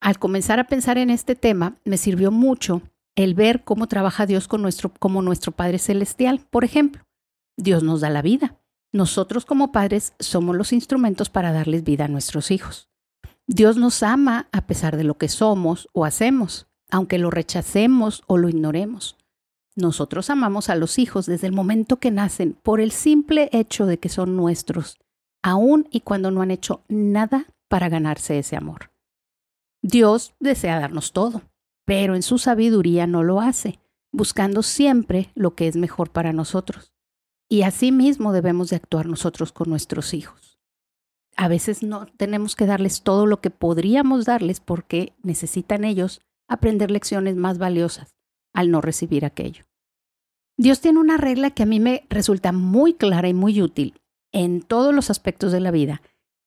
Al 0.00 0.18
comenzar 0.18 0.58
a 0.58 0.68
pensar 0.68 0.96
en 0.96 1.10
este 1.10 1.34
tema, 1.34 1.76
me 1.84 1.98
sirvió 1.98 2.30
mucho 2.30 2.80
el 3.14 3.34
ver 3.34 3.62
cómo 3.62 3.88
trabaja 3.88 4.24
Dios 4.24 4.48
con 4.48 4.62
nuestro, 4.62 4.90
como 4.98 5.20
nuestro 5.20 5.52
Padre 5.52 5.78
Celestial. 5.78 6.46
Por 6.50 6.64
ejemplo, 6.64 7.02
Dios 7.58 7.82
nos 7.82 8.00
da 8.00 8.08
la 8.08 8.22
vida. 8.22 8.58
Nosotros 8.90 9.44
como 9.44 9.70
padres 9.70 10.14
somos 10.18 10.56
los 10.56 10.72
instrumentos 10.72 11.28
para 11.28 11.52
darles 11.52 11.84
vida 11.84 12.06
a 12.06 12.08
nuestros 12.08 12.50
hijos. 12.50 12.88
Dios 13.46 13.76
nos 13.76 14.02
ama 14.02 14.48
a 14.50 14.66
pesar 14.66 14.96
de 14.96 15.04
lo 15.04 15.18
que 15.18 15.28
somos 15.28 15.90
o 15.92 16.06
hacemos, 16.06 16.68
aunque 16.90 17.18
lo 17.18 17.30
rechacemos 17.30 18.22
o 18.26 18.38
lo 18.38 18.48
ignoremos. 18.48 19.17
Nosotros 19.78 20.28
amamos 20.28 20.70
a 20.70 20.74
los 20.74 20.98
hijos 20.98 21.26
desde 21.26 21.46
el 21.46 21.52
momento 21.52 21.98
que 21.98 22.10
nacen 22.10 22.58
por 22.64 22.80
el 22.80 22.90
simple 22.90 23.48
hecho 23.52 23.86
de 23.86 23.98
que 23.98 24.08
son 24.08 24.34
nuestros, 24.34 24.98
aun 25.40 25.86
y 25.92 26.00
cuando 26.00 26.32
no 26.32 26.42
han 26.42 26.50
hecho 26.50 26.82
nada 26.88 27.46
para 27.68 27.88
ganarse 27.88 28.40
ese 28.40 28.56
amor. 28.56 28.90
Dios 29.80 30.34
desea 30.40 30.80
darnos 30.80 31.12
todo, 31.12 31.42
pero 31.84 32.16
en 32.16 32.24
su 32.24 32.38
sabiduría 32.38 33.06
no 33.06 33.22
lo 33.22 33.40
hace, 33.40 33.78
buscando 34.10 34.64
siempre 34.64 35.30
lo 35.36 35.54
que 35.54 35.68
es 35.68 35.76
mejor 35.76 36.10
para 36.10 36.32
nosotros. 36.32 36.92
Y 37.48 37.62
así 37.62 37.92
mismo 37.92 38.32
debemos 38.32 38.70
de 38.70 38.76
actuar 38.76 39.06
nosotros 39.06 39.52
con 39.52 39.70
nuestros 39.70 40.12
hijos. 40.12 40.58
A 41.36 41.46
veces 41.46 41.84
no 41.84 42.06
tenemos 42.16 42.56
que 42.56 42.66
darles 42.66 43.02
todo 43.02 43.26
lo 43.26 43.40
que 43.40 43.50
podríamos 43.50 44.24
darles 44.24 44.58
porque 44.58 45.14
necesitan 45.22 45.84
ellos 45.84 46.20
aprender 46.48 46.90
lecciones 46.90 47.36
más 47.36 47.58
valiosas 47.58 48.16
al 48.52 48.72
no 48.72 48.80
recibir 48.80 49.24
aquello. 49.24 49.67
Dios 50.58 50.80
tiene 50.80 50.98
una 50.98 51.16
regla 51.16 51.52
que 51.52 51.62
a 51.62 51.66
mí 51.66 51.78
me 51.78 52.04
resulta 52.10 52.50
muy 52.50 52.94
clara 52.94 53.28
y 53.28 53.34
muy 53.34 53.62
útil 53.62 53.94
en 54.32 54.60
todos 54.60 54.92
los 54.92 55.08
aspectos 55.08 55.52
de 55.52 55.60
la 55.60 55.70
vida 55.70 56.02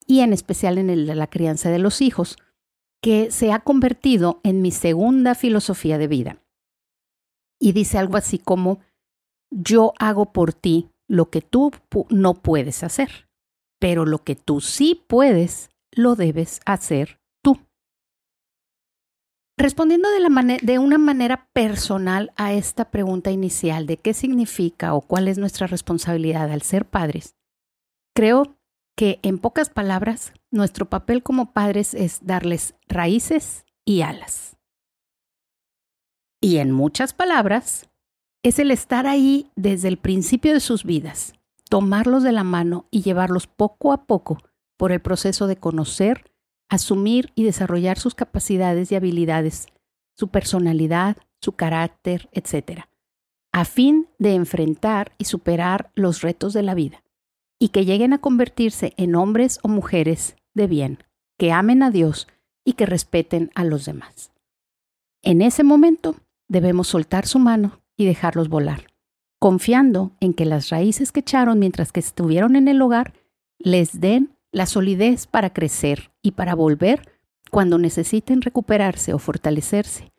y 0.06 0.20
en 0.20 0.34
especial 0.34 0.78
en 0.78 0.90
el 0.90 1.08
de 1.08 1.16
la 1.16 1.28
crianza 1.28 1.70
de 1.70 1.80
los 1.80 2.02
hijos, 2.02 2.36
que 3.02 3.32
se 3.32 3.54
ha 3.54 3.60
convertido 3.60 4.42
en 4.44 4.62
mi 4.62 4.72
segunda 4.72 5.34
filosofía 5.34 5.98
de 5.98 6.08
vida. 6.08 6.44
Y 7.58 7.72
dice 7.72 7.98
algo 7.98 8.18
así 8.18 8.38
como, 8.38 8.82
yo 9.50 9.94
hago 9.98 10.34
por 10.34 10.54
ti 10.54 10.90
lo 11.08 11.30
que 11.30 11.42
tú 11.42 11.72
no 12.10 12.34
puedes 12.34 12.84
hacer, 12.84 13.30
pero 13.80 14.06
lo 14.06 14.24
que 14.26 14.36
tú 14.36 14.60
sí 14.60 15.06
puedes, 15.08 15.70
lo 15.92 16.16
debes 16.16 16.60
hacer 16.66 17.21
Respondiendo 19.62 20.10
de, 20.64 20.80
una 20.80 20.98
manera 20.98 21.48
personal 21.54 22.34
a 22.36 22.52
esta 22.52 22.90
pregunta 22.90 23.30
inicial 23.30 23.86
de 23.86 23.98
qué 23.98 24.16
significa 24.16 24.96
o 24.96 25.02
cuál 25.02 25.28
es 25.28 25.38
nuestra 25.38 25.68
responsabilidad 25.68 26.52
al 26.52 26.64
ser 26.64 26.90
padres, 26.90 27.36
creo 28.16 28.56
que 28.98 29.20
en 29.22 29.38
pocas 29.38 29.70
palabras, 29.70 30.34
nuestro 30.50 30.90
papel 30.90 31.22
como 31.22 31.54
padres 31.54 31.94
es 31.94 32.26
darles 32.26 32.74
raíces 32.88 33.64
y 33.86 34.02
alas. 34.02 34.58
Y 36.42 36.58
en 36.58 36.72
muchas 36.72 37.14
palabras, 37.14 37.88
es 38.42 38.58
el 38.58 38.72
estar 38.72 39.06
ahí 39.06 39.52
desde 39.56 39.90
el 39.90 39.98
principio 39.98 40.56
de 40.56 40.60
sus 40.60 40.86
vidas, 40.86 41.34
tomarlos 41.70 42.24
de 42.24 42.32
la 42.32 42.44
mano 42.44 42.88
y 42.90 43.04
llevarlos 43.04 43.46
poco 43.46 43.94
a 43.94 44.08
poco 44.08 44.40
por 44.76 44.92
el 44.92 45.02
proceso 45.02 45.46
de 45.46 45.58
conocer, 45.58 46.32
asumir 46.72 47.34
y 47.36 47.44
desarrollar 47.44 48.00
sus 48.00 48.16
capacidades 48.16 48.92
y 48.92 48.96
habilidades, 48.96 49.68
su 50.16 50.30
personalidad, 50.30 51.18
su 51.42 51.52
carácter, 51.52 52.30
etc., 52.32 52.84
a 53.52 53.66
fin 53.66 54.08
de 54.20 54.36
enfrentar 54.36 55.12
y 55.18 55.26
superar 55.26 55.92
los 55.96 56.22
retos 56.22 56.54
de 56.54 56.64
la 56.64 56.74
vida, 56.74 57.04
y 57.60 57.70
que 57.70 57.84
lleguen 57.84 58.14
a 58.14 58.20
convertirse 58.20 58.94
en 58.96 59.16
hombres 59.16 59.60
o 59.64 59.68
mujeres 59.68 60.38
de 60.54 60.68
bien, 60.68 61.00
que 61.38 61.52
amen 61.52 61.84
a 61.84 61.92
Dios 61.92 62.30
y 62.64 62.74
que 62.74 62.86
respeten 62.86 63.52
a 63.54 63.66
los 63.66 63.84
demás. 63.84 64.32
En 65.22 65.42
ese 65.42 65.64
momento 65.64 66.16
debemos 66.48 66.88
soltar 66.88 67.28
su 67.28 67.40
mano 67.40 67.82
y 67.98 68.06
dejarlos 68.06 68.48
volar, 68.48 68.88
confiando 69.40 70.14
en 70.22 70.34
que 70.34 70.46
las 70.46 70.70
raíces 70.70 71.12
que 71.12 71.20
echaron 71.20 71.60
mientras 71.60 71.92
que 71.92 72.00
estuvieron 72.00 72.56
en 72.56 72.70
el 72.70 72.82
hogar 72.82 73.14
les 73.60 74.00
den 74.00 74.38
la 74.52 74.66
solidez 74.66 75.28
para 75.28 75.54
crecer 75.54 76.12
y 76.22 76.32
para 76.32 76.56
volver 76.56 77.12
cuando 77.50 77.78
necesiten 77.78 78.42
recuperarse 78.42 79.14
o 79.14 79.20
fortalecerse, 79.20 80.12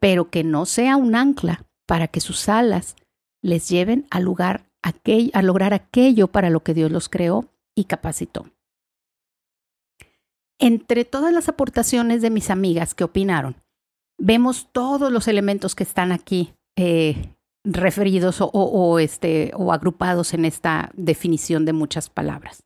pero 0.00 0.30
que 0.30 0.44
no 0.44 0.66
sea 0.66 0.96
un 0.96 1.14
ancla 1.14 1.64
para 1.86 2.08
que 2.08 2.20
sus 2.20 2.48
alas 2.48 2.96
les 3.42 3.68
lleven 3.68 4.06
a, 4.10 4.20
lugar, 4.20 4.66
a 4.82 5.42
lograr 5.42 5.74
aquello 5.74 6.28
para 6.28 6.50
lo 6.50 6.60
que 6.60 6.74
Dios 6.74 6.90
los 6.90 7.08
creó 7.08 7.50
y 7.74 7.84
capacitó. 7.84 8.46
Entre 10.58 11.04
todas 11.04 11.32
las 11.32 11.48
aportaciones 11.48 12.22
de 12.22 12.30
mis 12.30 12.50
amigas 12.50 12.94
que 12.94 13.04
opinaron, 13.04 13.56
vemos 14.18 14.68
todos 14.72 15.12
los 15.12 15.28
elementos 15.28 15.74
que 15.74 15.82
están 15.82 16.12
aquí 16.12 16.54
eh, 16.76 17.34
referidos 17.64 18.40
este, 19.00 19.52
o 19.54 19.72
agrupados 19.72 20.32
en 20.34 20.44
esta 20.44 20.90
definición 20.94 21.64
de 21.64 21.72
muchas 21.72 22.08
palabras. 22.08 22.65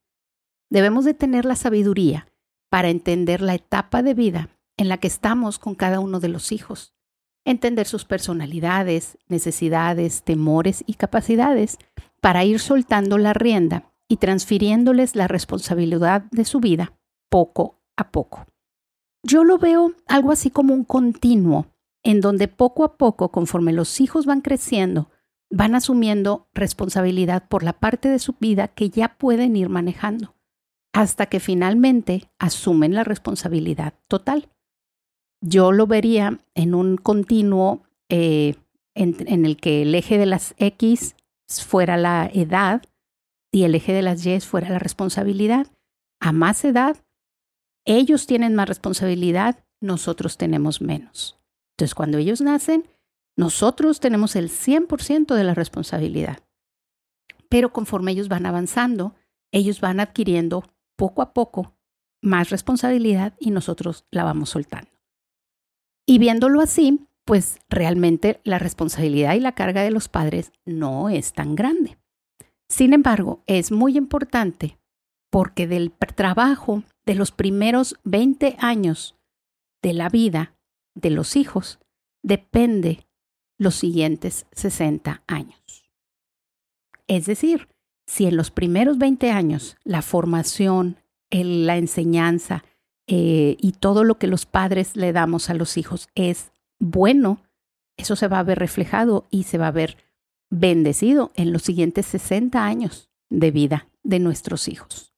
Debemos 0.71 1.05
de 1.05 1.15
tener 1.15 1.45
la 1.45 1.57
sabiduría 1.57 2.29
para 2.71 2.91
entender 2.91 3.43
la 3.43 3.55
etapa 3.55 4.05
de 4.05 4.15
vida 4.15 4.51
en 4.77 4.89
la 4.89 4.99
que 4.99 5.09
estamos 5.09 5.59
con 5.59 5.75
cada 5.75 5.99
uno 5.99 6.21
de 6.21 6.29
los 6.29 6.53
hijos, 6.53 6.95
entender 7.45 7.89
sus 7.89 8.05
personalidades, 8.05 9.19
necesidades, 9.29 10.23
temores 10.23 10.85
y 10.87 10.95
capacidades 10.95 11.77
para 12.21 12.45
ir 12.45 12.61
soltando 12.61 13.19
la 13.19 13.33
rienda 13.33 13.93
y 14.09 14.19
transfiriéndoles 14.19 15.17
la 15.17 15.27
responsabilidad 15.27 16.23
de 16.31 16.45
su 16.45 16.61
vida 16.61 16.97
poco 17.29 17.81
a 17.97 18.13
poco. 18.13 18.47
Yo 19.25 19.43
lo 19.43 19.59
veo 19.59 19.93
algo 20.07 20.31
así 20.31 20.51
como 20.51 20.73
un 20.73 20.85
continuo, 20.85 21.67
en 22.05 22.21
donde 22.21 22.47
poco 22.49 22.85
a 22.85 22.97
poco, 22.97 23.31
conforme 23.31 23.73
los 23.73 24.01
hijos 24.01 24.25
van 24.25 24.41
creciendo, 24.41 25.11
van 25.51 25.75
asumiendo 25.75 26.49
responsabilidad 26.55 27.49
por 27.49 27.65
la 27.65 27.75
parte 27.75 28.09
de 28.09 28.21
su 28.21 28.37
vida 28.39 28.69
que 28.69 28.89
ya 28.89 29.19
pueden 29.19 29.57
ir 29.57 29.69
manejando 29.69 30.35
hasta 30.93 31.27
que 31.27 31.41
finalmente 31.41 32.31
asumen 32.39 32.95
la 32.95 33.05
responsabilidad 33.05 33.95
total. 34.09 34.49
Yo 35.41 35.73
lo 35.73 35.87
vería 35.87 36.41
en 36.55 36.75
un 36.75 36.97
continuo 36.97 37.85
eh, 38.09 38.57
en, 38.95 39.47
el 39.47 39.57
que 39.57 39.83
el 39.83 39.95
eje 39.95 40.19
de 40.19 40.27
las 40.27 40.55
X 40.59 41.15
fuera 41.47 41.97
la 41.97 42.29
edad 42.33 42.83
y 43.53 43.65
el 43.65 43.75
eje 43.75 43.93
de 43.93 44.03
las 44.03 44.25
Y 44.27 44.41
fuera 44.41 44.69
la 44.69 44.79
responsabilidad. 44.79 45.67
A 46.21 46.33
más 46.33 46.65
edad, 46.65 47.03
ellos 47.87 48.27
tienen 48.27 48.55
más 48.55 48.69
responsabilidad, 48.69 49.65
nosotros 49.81 50.37
tenemos 50.37 50.83
menos. 50.83 51.41
Entonces, 51.73 51.95
cuando 51.95 52.19
ellos 52.19 52.43
nacen, 52.43 52.89
nosotros 53.37 54.01
tenemos 54.01 54.37
el 54.37 54.51
100% 54.51 55.35
de 55.35 55.45
la 55.45 55.55
responsabilidad. 55.55 56.41
Pero 57.49 57.73
conforme 57.73 58.13
ellos 58.13 58.29
van 58.29 58.45
avanzando, 58.45 59.15
ellos 59.51 59.81
van 59.81 59.99
adquiriendo 59.99 60.65
poco 61.01 61.23
a 61.23 61.33
poco 61.33 61.75
más 62.21 62.51
responsabilidad 62.51 63.33
y 63.41 63.53
nosotros 63.53 64.05
la 64.11 64.23
vamos 64.23 64.51
soltando. 64.51 64.91
Y 66.07 66.19
viéndolo 66.19 66.61
así, 66.61 67.07
pues 67.25 67.59
realmente 67.71 68.39
la 68.45 68.59
responsabilidad 68.59 69.33
y 69.33 69.41
la 69.41 69.55
carga 69.55 69.83
de 69.83 69.93
los 69.93 70.11
padres 70.11 70.53
no 70.67 71.09
es 71.09 71.33
tan 71.33 71.55
grande. 71.55 71.97
Sin 72.69 72.93
embargo, 72.93 73.43
es 73.47 73.73
muy 73.73 73.97
importante 73.97 74.79
porque 75.31 75.67
del 75.67 75.91
trabajo 75.91 76.83
de 77.07 77.15
los 77.15 77.33
primeros 77.33 77.99
20 78.05 78.57
años 78.59 79.17
de 79.83 79.95
la 79.95 80.11
vida 80.11 80.55
de 80.95 81.09
los 81.09 81.35
hijos 81.35 81.81
depende 82.23 83.07
los 83.59 83.75
siguientes 83.75 84.45
60 84.53 85.23
años. 85.27 85.91
Es 87.07 87.25
decir, 87.25 87.69
si 88.11 88.27
en 88.27 88.37
los 88.37 88.51
primeros 88.51 88.99
20 88.99 89.31
años 89.31 89.77
la 89.85 90.03
formación, 90.03 90.97
la 91.31 91.77
enseñanza 91.77 92.65
eh, 93.07 93.57
y 93.61 93.71
todo 93.71 94.03
lo 94.03 94.19
que 94.19 94.27
los 94.27 94.47
padres 94.47 94.97
le 94.97 95.13
damos 95.13 95.49
a 95.49 95.55
los 95.55 95.77
hijos 95.77 96.09
es 96.17 96.51
bueno, 96.81 97.41
eso 97.97 98.17
se 98.17 98.27
va 98.27 98.41
a 98.41 98.43
ver 98.43 98.59
reflejado 98.59 99.29
y 99.31 99.45
se 99.45 99.59
va 99.59 99.69
a 99.69 99.71
ver 99.71 99.97
bendecido 100.51 101.31
en 101.37 101.53
los 101.53 101.63
siguientes 101.63 102.05
60 102.07 102.67
años 102.67 103.11
de 103.31 103.53
vida 103.53 103.87
de 104.03 104.19
nuestros 104.19 104.67
hijos. 104.67 105.15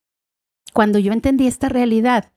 Cuando 0.74 0.98
yo 0.98 1.14
entendí 1.14 1.46
esta 1.46 1.70
realidad, 1.70 2.30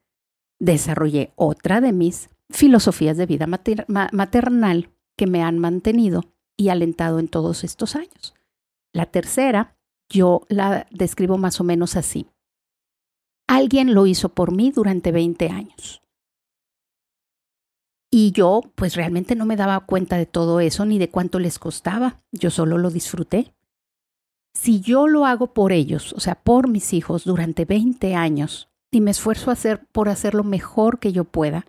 desarrollé 0.57 1.33
otra 1.35 1.81
de 1.81 1.91
mis 1.91 2.29
filosofías 2.49 3.17
de 3.17 3.25
vida 3.25 3.45
maternal 3.45 4.89
que 5.17 5.27
me 5.27 5.43
han 5.43 5.59
mantenido 5.59 6.23
y 6.55 6.69
alentado 6.69 7.19
en 7.19 7.27
todos 7.27 7.65
estos 7.65 7.97
años. 7.97 8.33
La 8.93 9.05
tercera 9.05 9.74
yo 10.09 10.41
la 10.49 10.87
describo 10.91 11.37
más 11.37 11.59
o 11.59 11.63
menos 11.63 11.95
así. 11.95 12.27
Alguien 13.47 13.93
lo 13.93 14.07
hizo 14.07 14.29
por 14.29 14.51
mí 14.51 14.71
durante 14.71 15.11
20 15.11 15.49
años. 15.49 16.01
Y 18.11 18.31
yo, 18.31 18.61
pues 18.75 18.95
realmente 18.95 19.35
no 19.35 19.45
me 19.45 19.55
daba 19.55 19.81
cuenta 19.81 20.17
de 20.17 20.25
todo 20.25 20.59
eso 20.59 20.85
ni 20.85 20.97
de 20.99 21.09
cuánto 21.09 21.39
les 21.39 21.59
costaba. 21.59 22.23
Yo 22.31 22.49
solo 22.49 22.77
lo 22.77 22.89
disfruté. 22.89 23.53
Si 24.53 24.79
yo 24.79 25.07
lo 25.07 25.25
hago 25.25 25.53
por 25.53 25.73
ellos, 25.73 26.13
o 26.13 26.19
sea, 26.19 26.35
por 26.35 26.69
mis 26.69 26.93
hijos 26.93 27.25
durante 27.25 27.65
20 27.65 28.15
años 28.15 28.69
y 28.89 29.01
me 29.01 29.11
esfuerzo 29.11 29.49
a 29.49 29.53
hacer, 29.53 29.85
por 29.91 30.07
hacer 30.07 30.33
lo 30.33 30.45
mejor 30.45 30.99
que 30.99 31.11
yo 31.11 31.25
pueda, 31.25 31.65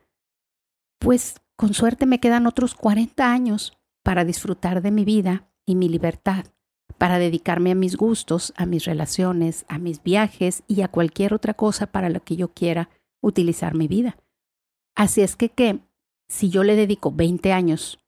pues 1.00 1.40
con 1.56 1.74
suerte 1.74 2.06
me 2.06 2.20
quedan 2.20 2.46
otros 2.46 2.74
40 2.74 3.30
años 3.30 3.76
para 4.04 4.24
disfrutar 4.24 4.82
de 4.82 4.92
mi 4.92 5.04
vida 5.04 5.50
y 5.66 5.74
mi 5.74 5.88
libertad, 5.88 6.46
para 6.98 7.18
dedicarme 7.18 7.72
a 7.72 7.74
mis 7.74 7.96
gustos, 7.96 8.52
a 8.56 8.66
mis 8.66 8.84
relaciones, 8.84 9.64
a 9.68 9.78
mis 9.78 10.02
viajes 10.02 10.62
y 10.66 10.82
a 10.82 10.88
cualquier 10.88 11.34
otra 11.34 11.54
cosa 11.54 11.86
para 11.86 12.08
la 12.08 12.20
que 12.20 12.36
yo 12.36 12.48
quiera 12.48 12.88
utilizar 13.20 13.74
mi 13.74 13.88
vida. 13.88 14.16
Así 14.94 15.20
es 15.20 15.36
que, 15.36 15.50
¿qué? 15.50 15.80
Si 16.28 16.48
yo 16.48 16.64
le 16.64 16.74
dedico 16.74 17.12
20 17.12 17.52
años 17.52 17.98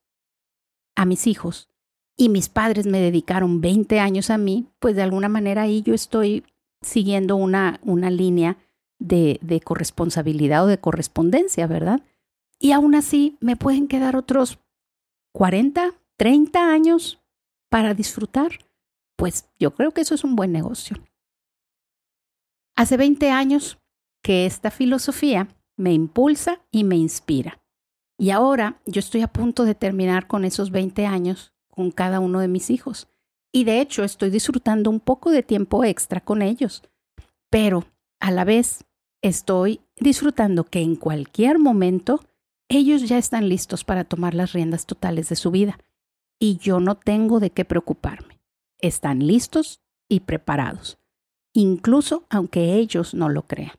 a 0.96 1.04
mis 1.04 1.26
hijos 1.26 1.68
y 2.16 2.28
mis 2.28 2.48
padres 2.48 2.86
me 2.86 3.00
dedicaron 3.00 3.60
20 3.60 4.00
años 4.00 4.30
a 4.30 4.38
mí, 4.38 4.66
pues 4.80 4.96
de 4.96 5.02
alguna 5.02 5.28
manera 5.28 5.62
ahí 5.62 5.82
yo 5.82 5.94
estoy 5.94 6.44
siguiendo 6.80 7.36
una, 7.36 7.80
una 7.84 8.10
línea 8.10 8.56
de, 8.98 9.38
de 9.42 9.60
corresponsabilidad 9.60 10.64
o 10.64 10.66
de 10.66 10.80
correspondencia, 10.80 11.66
¿verdad? 11.66 12.02
Y 12.58 12.72
aún 12.72 12.94
así 12.94 13.36
me 13.40 13.56
pueden 13.56 13.86
quedar 13.86 14.16
otros 14.16 14.58
40, 15.32 15.94
30 16.16 16.72
años 16.72 17.20
para 17.68 17.94
disfrutar. 17.94 18.58
Pues 19.18 19.50
yo 19.58 19.74
creo 19.74 19.90
que 19.90 20.02
eso 20.02 20.14
es 20.14 20.22
un 20.22 20.36
buen 20.36 20.52
negocio. 20.52 20.96
Hace 22.76 22.96
20 22.96 23.32
años 23.32 23.78
que 24.22 24.46
esta 24.46 24.70
filosofía 24.70 25.48
me 25.76 25.92
impulsa 25.92 26.60
y 26.70 26.84
me 26.84 26.94
inspira. 26.94 27.60
Y 28.16 28.30
ahora 28.30 28.80
yo 28.86 29.00
estoy 29.00 29.22
a 29.22 29.32
punto 29.32 29.64
de 29.64 29.74
terminar 29.74 30.28
con 30.28 30.44
esos 30.44 30.70
20 30.70 31.04
años 31.04 31.52
con 31.68 31.90
cada 31.90 32.20
uno 32.20 32.38
de 32.38 32.46
mis 32.46 32.70
hijos. 32.70 33.08
Y 33.52 33.64
de 33.64 33.80
hecho 33.80 34.04
estoy 34.04 34.30
disfrutando 34.30 34.88
un 34.88 35.00
poco 35.00 35.32
de 35.32 35.42
tiempo 35.42 35.82
extra 35.84 36.20
con 36.20 36.40
ellos. 36.40 36.84
Pero 37.50 37.86
a 38.20 38.30
la 38.30 38.44
vez 38.44 38.84
estoy 39.20 39.80
disfrutando 39.96 40.62
que 40.62 40.80
en 40.80 40.94
cualquier 40.94 41.58
momento 41.58 42.24
ellos 42.68 43.02
ya 43.08 43.18
están 43.18 43.48
listos 43.48 43.82
para 43.82 44.04
tomar 44.04 44.34
las 44.34 44.52
riendas 44.52 44.86
totales 44.86 45.28
de 45.28 45.34
su 45.34 45.50
vida. 45.50 45.80
Y 46.38 46.58
yo 46.58 46.78
no 46.78 46.94
tengo 46.96 47.40
de 47.40 47.50
qué 47.50 47.64
preocuparme. 47.64 48.37
Están 48.80 49.26
listos 49.26 49.80
y 50.08 50.20
preparados, 50.20 50.98
incluso 51.52 52.24
aunque 52.30 52.74
ellos 52.74 53.14
no 53.14 53.28
lo 53.28 53.42
crean. 53.46 53.76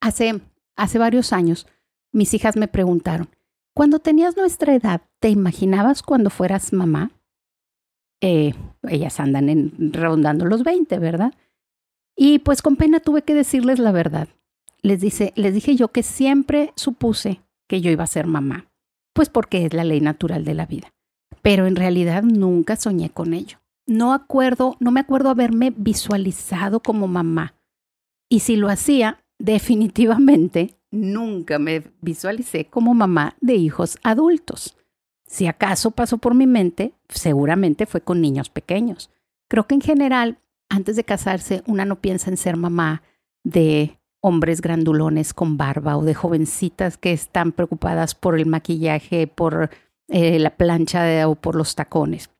Hace, 0.00 0.40
hace 0.76 0.98
varios 0.98 1.32
años, 1.32 1.66
mis 2.12 2.34
hijas 2.34 2.56
me 2.56 2.68
preguntaron, 2.68 3.28
cuando 3.74 3.98
tenías 3.98 4.36
nuestra 4.36 4.74
edad, 4.74 5.02
¿te 5.20 5.28
imaginabas 5.28 6.02
cuando 6.02 6.30
fueras 6.30 6.72
mamá? 6.72 7.10
Eh, 8.22 8.54
ellas 8.88 9.20
andan 9.20 9.50
en, 9.50 9.92
los 9.92 10.62
20, 10.62 10.98
¿verdad? 10.98 11.34
Y 12.16 12.38
pues 12.38 12.62
con 12.62 12.76
pena 12.76 13.00
tuve 13.00 13.22
que 13.22 13.34
decirles 13.34 13.78
la 13.78 13.92
verdad. 13.92 14.28
Les, 14.80 15.02
les 15.36 15.54
dije 15.54 15.76
yo 15.76 15.88
que 15.88 16.02
siempre 16.02 16.72
supuse 16.76 17.42
que 17.68 17.82
yo 17.82 17.90
iba 17.90 18.04
a 18.04 18.06
ser 18.06 18.26
mamá, 18.26 18.70
pues 19.12 19.28
porque 19.28 19.66
es 19.66 19.74
la 19.74 19.84
ley 19.84 20.00
natural 20.00 20.44
de 20.44 20.54
la 20.54 20.64
vida. 20.64 20.94
Pero 21.46 21.68
en 21.68 21.76
realidad 21.76 22.24
nunca 22.24 22.74
soñé 22.74 23.10
con 23.10 23.32
ello. 23.32 23.58
No 23.86 24.12
acuerdo, 24.12 24.76
no 24.80 24.90
me 24.90 24.98
acuerdo 24.98 25.30
haberme 25.30 25.72
visualizado 25.76 26.80
como 26.80 27.06
mamá. 27.06 27.54
Y 28.28 28.40
si 28.40 28.56
lo 28.56 28.68
hacía, 28.68 29.22
definitivamente 29.38 30.74
nunca 30.90 31.60
me 31.60 31.84
visualicé 32.00 32.64
como 32.64 32.94
mamá 32.94 33.36
de 33.40 33.54
hijos 33.54 33.96
adultos. 34.02 34.76
Si 35.28 35.46
acaso 35.46 35.92
pasó 35.92 36.18
por 36.18 36.34
mi 36.34 36.48
mente, 36.48 36.94
seguramente 37.08 37.86
fue 37.86 38.00
con 38.00 38.20
niños 38.20 38.50
pequeños. 38.50 39.10
Creo 39.46 39.68
que 39.68 39.76
en 39.76 39.82
general, 39.82 40.38
antes 40.68 40.96
de 40.96 41.04
casarse, 41.04 41.62
una 41.68 41.84
no 41.84 42.00
piensa 42.00 42.28
en 42.28 42.38
ser 42.38 42.56
mamá 42.56 43.04
de 43.44 44.00
hombres 44.20 44.60
grandulones 44.60 45.32
con 45.32 45.56
barba 45.56 45.96
o 45.96 46.02
de 46.02 46.12
jovencitas 46.14 46.98
que 46.98 47.12
están 47.12 47.52
preocupadas 47.52 48.16
por 48.16 48.36
el 48.36 48.46
maquillaje, 48.46 49.28
por 49.28 49.70
eh, 50.08 50.38
la 50.38 50.56
plancha 50.56 51.28
o 51.28 51.34
por 51.34 51.56
los 51.56 51.74
tacones. 51.74 52.30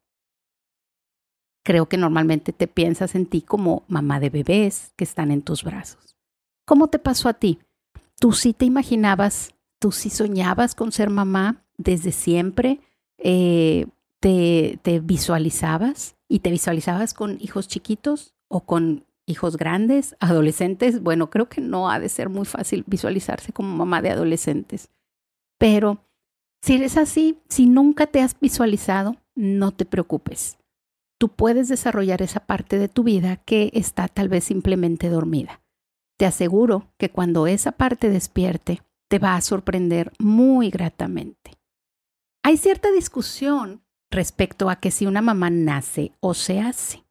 Creo 1.64 1.88
que 1.88 1.96
normalmente 1.96 2.52
te 2.52 2.68
piensas 2.68 3.14
en 3.16 3.26
ti 3.26 3.42
como 3.42 3.82
mamá 3.88 4.20
de 4.20 4.30
bebés 4.30 4.92
que 4.96 5.04
están 5.04 5.32
en 5.32 5.42
tus 5.42 5.64
brazos. 5.64 6.16
¿Cómo 6.64 6.88
te 6.88 6.98
pasó 6.98 7.28
a 7.28 7.34
ti? 7.34 7.58
¿Tú 8.20 8.32
sí 8.32 8.52
te 8.52 8.64
imaginabas, 8.64 9.54
tú 9.80 9.90
sí 9.90 10.10
soñabas 10.10 10.74
con 10.74 10.92
ser 10.92 11.10
mamá 11.10 11.64
desde 11.76 12.12
siempre? 12.12 12.80
Eh, 13.18 13.86
te, 14.20 14.78
¿Te 14.82 15.00
visualizabas? 15.00 16.16
¿Y 16.28 16.38
te 16.40 16.50
visualizabas 16.50 17.14
con 17.14 17.38
hijos 17.40 17.68
chiquitos 17.68 18.34
o 18.48 18.60
con 18.64 19.04
hijos 19.26 19.56
grandes, 19.56 20.16
adolescentes? 20.20 21.02
Bueno, 21.02 21.30
creo 21.30 21.48
que 21.48 21.60
no 21.60 21.90
ha 21.90 21.98
de 21.98 22.08
ser 22.08 22.28
muy 22.28 22.46
fácil 22.46 22.84
visualizarse 22.86 23.52
como 23.52 23.76
mamá 23.76 24.02
de 24.02 24.10
adolescentes. 24.10 24.88
Pero 25.58 26.05
si 26.66 26.74
eres 26.74 26.96
así, 26.96 27.38
si 27.48 27.66
nunca 27.66 28.08
te 28.08 28.20
has 28.20 28.40
visualizado, 28.40 29.14
no 29.36 29.70
te 29.70 29.84
preocupes. 29.84 30.58
Tú 31.16 31.28
puedes 31.28 31.68
desarrollar 31.68 32.22
esa 32.22 32.40
parte 32.40 32.76
de 32.76 32.88
tu 32.88 33.04
vida 33.04 33.36
que 33.36 33.70
está 33.72 34.08
tal 34.08 34.28
vez 34.28 34.42
simplemente 34.42 35.08
dormida. 35.08 35.62
Te 36.18 36.26
aseguro 36.26 36.92
que 36.98 37.08
cuando 37.08 37.46
esa 37.46 37.70
parte 37.70 38.10
despierte, 38.10 38.82
te 39.08 39.20
va 39.20 39.36
a 39.36 39.42
sorprender 39.42 40.10
muy 40.18 40.70
gratamente. 40.70 41.52
Hay 42.42 42.56
cierta 42.56 42.90
discusión 42.90 43.84
respecto 44.10 44.68
a 44.68 44.80
que 44.80 44.90
si 44.90 45.06
una 45.06 45.22
mamá 45.22 45.50
nace 45.50 46.10
o 46.18 46.34
se 46.34 46.58
hace. 46.58 47.04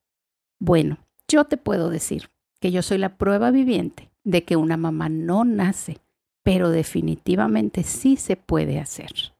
Bueno, 0.59 0.97
yo 1.29 1.45
te 1.45 1.55
puedo 1.55 1.89
decir 1.89 2.29
que 2.59 2.73
yo 2.73 2.81
soy 2.81 2.97
la 2.97 3.17
prueba 3.17 3.51
viviente 3.51 4.11
de 4.25 4.43
que 4.43 4.57
una 4.57 4.75
mamá 4.75 5.07
no 5.07 5.45
nace, 5.45 5.99
pero 6.43 6.71
definitivamente 6.71 7.83
sí 7.83 8.17
se 8.17 8.35
puede 8.35 8.81
hacer. 8.81 9.34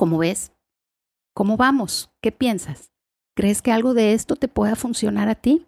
¿Cómo 0.00 0.16
ves? 0.16 0.54
¿Cómo 1.34 1.58
vamos? 1.58 2.10
¿Qué 2.22 2.32
piensas? 2.32 2.90
¿Crees 3.36 3.60
que 3.60 3.70
algo 3.70 3.92
de 3.92 4.14
esto 4.14 4.34
te 4.34 4.48
pueda 4.48 4.74
funcionar 4.74 5.28
a 5.28 5.34
ti? 5.34 5.66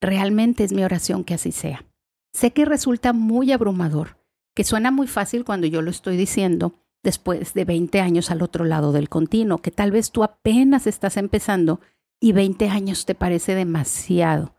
Realmente 0.00 0.64
es 0.64 0.72
mi 0.72 0.82
oración 0.82 1.22
que 1.22 1.34
así 1.34 1.52
sea. 1.52 1.84
Sé 2.32 2.52
que 2.52 2.64
resulta 2.64 3.12
muy 3.12 3.52
abrumador, 3.52 4.18
que 4.56 4.64
suena 4.64 4.90
muy 4.90 5.06
fácil 5.06 5.44
cuando 5.44 5.68
yo 5.68 5.82
lo 5.82 5.92
estoy 5.92 6.16
diciendo 6.16 6.80
después 7.04 7.54
de 7.54 7.64
20 7.64 8.00
años 8.00 8.32
al 8.32 8.42
otro 8.42 8.64
lado 8.64 8.90
del 8.90 9.08
continuo, 9.08 9.58
que 9.58 9.70
tal 9.70 9.92
vez 9.92 10.10
tú 10.10 10.24
apenas 10.24 10.88
estás 10.88 11.16
empezando 11.16 11.78
y 12.18 12.32
20 12.32 12.70
años 12.70 13.06
te 13.06 13.14
parece 13.14 13.54
demasiado. 13.54 14.56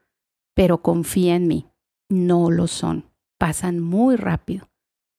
Pero 0.54 0.82
confía 0.82 1.36
en 1.36 1.50
mí, 1.50 1.68
no 2.08 2.50
lo 2.50 2.68
son, 2.68 3.12
pasan 3.38 3.82
muy 3.82 4.16
rápido. 4.16 4.70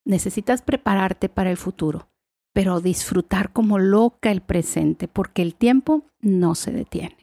Necesitas 0.07 0.63
prepararte 0.63 1.29
para 1.29 1.51
el 1.51 1.59
futuro, 1.59 2.09
pero 2.57 2.81
disfrutar 2.81 3.53
como 3.53 3.79
loca 3.79 4.31
el 4.31 4.41
presente, 4.41 5.09
porque 5.09 5.43
el 5.43 5.55
tiempo 5.55 6.05
no 6.23 6.55
se 6.55 6.73
detiene. 6.73 7.19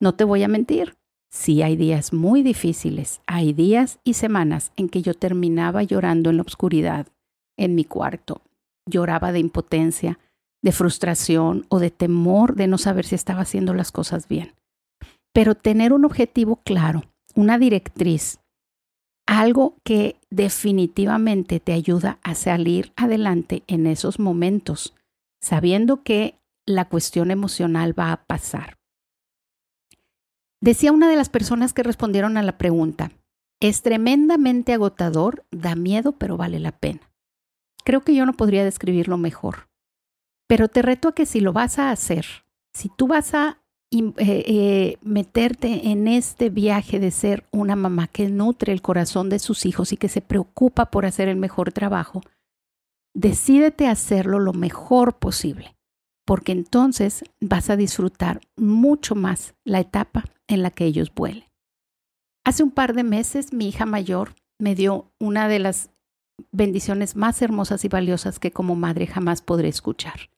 No 0.00 0.14
te 0.14 0.22
voy 0.22 0.44
a 0.44 0.48
mentir, 0.48 0.94
Sí, 1.32 1.62
hay 1.62 1.74
días 1.74 2.12
muy 2.12 2.42
difíciles, 2.42 3.22
hay 3.26 3.54
días 3.54 3.98
y 4.04 4.14
semanas 4.14 4.70
en 4.76 4.88
que 4.88 5.02
yo 5.02 5.14
terminaba 5.14 5.82
llorando 5.82 6.30
en 6.30 6.36
la 6.36 6.42
oscuridad, 6.42 7.08
en 7.56 7.74
mi 7.74 7.84
cuarto. 7.84 8.42
Lloraba 8.86 9.32
de 9.32 9.40
impotencia, 9.40 10.20
de 10.62 10.70
frustración 10.70 11.66
o 11.68 11.80
de 11.80 11.90
temor 11.90 12.54
de 12.54 12.68
no 12.68 12.78
saber 12.78 13.04
si 13.04 13.16
estaba 13.16 13.40
haciendo 13.40 13.74
las 13.74 13.90
cosas 13.90 14.28
bien. 14.28 14.52
Pero 15.32 15.56
tener 15.56 15.92
un 15.92 16.04
objetivo 16.04 16.60
claro, 16.64 17.02
una 17.34 17.58
directriz, 17.58 18.38
algo 19.26 19.76
que 19.84 20.16
definitivamente 20.30 21.60
te 21.60 21.72
ayuda 21.72 22.18
a 22.22 22.34
salir 22.34 22.92
adelante 22.96 23.62
en 23.66 23.86
esos 23.86 24.18
momentos, 24.18 24.94
sabiendo 25.40 26.02
que 26.02 26.38
la 26.66 26.88
cuestión 26.88 27.30
emocional 27.30 27.98
va 27.98 28.12
a 28.12 28.24
pasar. 28.24 28.78
Decía 30.60 30.92
una 30.92 31.08
de 31.08 31.16
las 31.16 31.28
personas 31.28 31.72
que 31.72 31.82
respondieron 31.82 32.36
a 32.36 32.42
la 32.42 32.56
pregunta, 32.56 33.10
es 33.60 33.82
tremendamente 33.82 34.72
agotador, 34.72 35.44
da 35.52 35.76
miedo, 35.76 36.12
pero 36.12 36.36
vale 36.36 36.58
la 36.58 36.72
pena. 36.72 37.00
Creo 37.84 38.02
que 38.02 38.14
yo 38.14 38.26
no 38.26 38.32
podría 38.32 38.64
describirlo 38.64 39.18
mejor. 39.18 39.68
Pero 40.48 40.68
te 40.68 40.82
reto 40.82 41.08
a 41.08 41.14
que 41.14 41.26
si 41.26 41.40
lo 41.40 41.52
vas 41.52 41.78
a 41.78 41.90
hacer, 41.90 42.26
si 42.74 42.88
tú 42.88 43.06
vas 43.06 43.34
a 43.34 43.61
eh, 43.92 44.14
eh, 44.16 44.96
meterte 45.02 45.90
en 45.90 46.08
este 46.08 46.48
viaje 46.48 46.98
de 46.98 47.10
ser 47.10 47.44
una 47.50 47.76
mamá 47.76 48.08
que 48.08 48.28
nutre 48.30 48.72
el 48.72 48.80
corazón 48.80 49.28
de 49.28 49.38
sus 49.38 49.66
hijos 49.66 49.92
y 49.92 49.98
que 49.98 50.08
se 50.08 50.22
preocupa 50.22 50.86
por 50.86 51.04
hacer 51.04 51.28
el 51.28 51.36
mejor 51.36 51.72
trabajo, 51.72 52.22
decídete 53.14 53.88
hacerlo 53.88 54.38
lo 54.38 54.54
mejor 54.54 55.18
posible, 55.18 55.76
porque 56.24 56.52
entonces 56.52 57.22
vas 57.40 57.68
a 57.68 57.76
disfrutar 57.76 58.40
mucho 58.56 59.14
más 59.14 59.54
la 59.62 59.80
etapa 59.80 60.24
en 60.48 60.62
la 60.62 60.70
que 60.70 60.86
ellos 60.86 61.12
vuelen. 61.14 61.44
Hace 62.44 62.62
un 62.62 62.70
par 62.70 62.94
de 62.94 63.04
meses 63.04 63.52
mi 63.52 63.68
hija 63.68 63.84
mayor 63.84 64.34
me 64.58 64.74
dio 64.74 65.12
una 65.20 65.48
de 65.48 65.58
las 65.58 65.90
bendiciones 66.50 67.14
más 67.14 67.42
hermosas 67.42 67.84
y 67.84 67.88
valiosas 67.88 68.38
que 68.38 68.52
como 68.52 68.74
madre 68.74 69.06
jamás 69.06 69.42
podré 69.42 69.68
escuchar. 69.68 70.31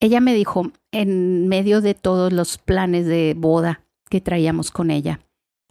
Ella 0.00 0.20
me 0.20 0.34
dijo, 0.34 0.72
en 0.92 1.48
medio 1.48 1.80
de 1.80 1.94
todos 1.94 2.32
los 2.32 2.58
planes 2.58 3.06
de 3.06 3.34
boda 3.36 3.84
que 4.08 4.20
traíamos 4.20 4.70
con 4.70 4.90
ella, 4.90 5.20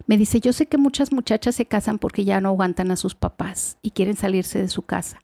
me 0.06 0.16
dice, 0.16 0.40
yo 0.40 0.52
sé 0.52 0.66
que 0.66 0.78
muchas 0.78 1.12
muchachas 1.12 1.54
se 1.56 1.66
casan 1.66 1.98
porque 1.98 2.24
ya 2.24 2.40
no 2.40 2.50
aguantan 2.50 2.90
a 2.90 2.96
sus 2.96 3.14
papás 3.14 3.78
y 3.82 3.90
quieren 3.90 4.16
salirse 4.16 4.60
de 4.60 4.68
su 4.68 4.82
casa, 4.82 5.20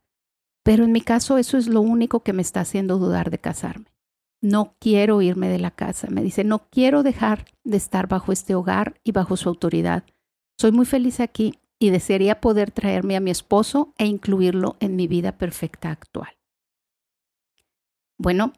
pero 0.63 0.85
en 0.85 0.93
mi 0.93 1.01
caso 1.01 1.39
eso 1.39 1.59
es 1.59 1.67
lo 1.69 1.81
único 1.81 2.21
que 2.21 2.33
me 2.33 2.43
está 2.43 2.61
haciendo 2.61 2.99
dudar 2.99 3.31
de 3.31 3.39
casarme. 3.39 3.93
No 4.41 4.75
quiero 4.81 5.23
irme 5.23 5.49
de 5.49 5.61
la 5.61 5.71
casa, 5.71 6.09
me 6.11 6.23
dice, 6.23 6.43
no 6.43 6.69
quiero 6.69 7.05
dejar 7.05 7.45
de 7.63 7.77
estar 7.77 8.09
bajo 8.09 8.33
este 8.33 8.57
hogar 8.57 9.01
y 9.05 9.13
bajo 9.13 9.37
su 9.37 9.49
autoridad. 9.49 10.05
Soy 10.59 10.73
muy 10.73 10.85
feliz 10.85 11.21
aquí 11.21 11.61
y 11.79 11.91
desearía 11.91 12.41
poder 12.41 12.73
traerme 12.73 13.17
a 13.17 13.21
mi 13.21 13.31
esposo 13.31 13.95
e 13.99 14.07
incluirlo 14.07 14.77
en 14.81 14.97
mi 14.97 15.07
vida 15.07 15.39
perfecta 15.39 15.91
actual. 15.91 16.31
Bueno, 18.19 18.53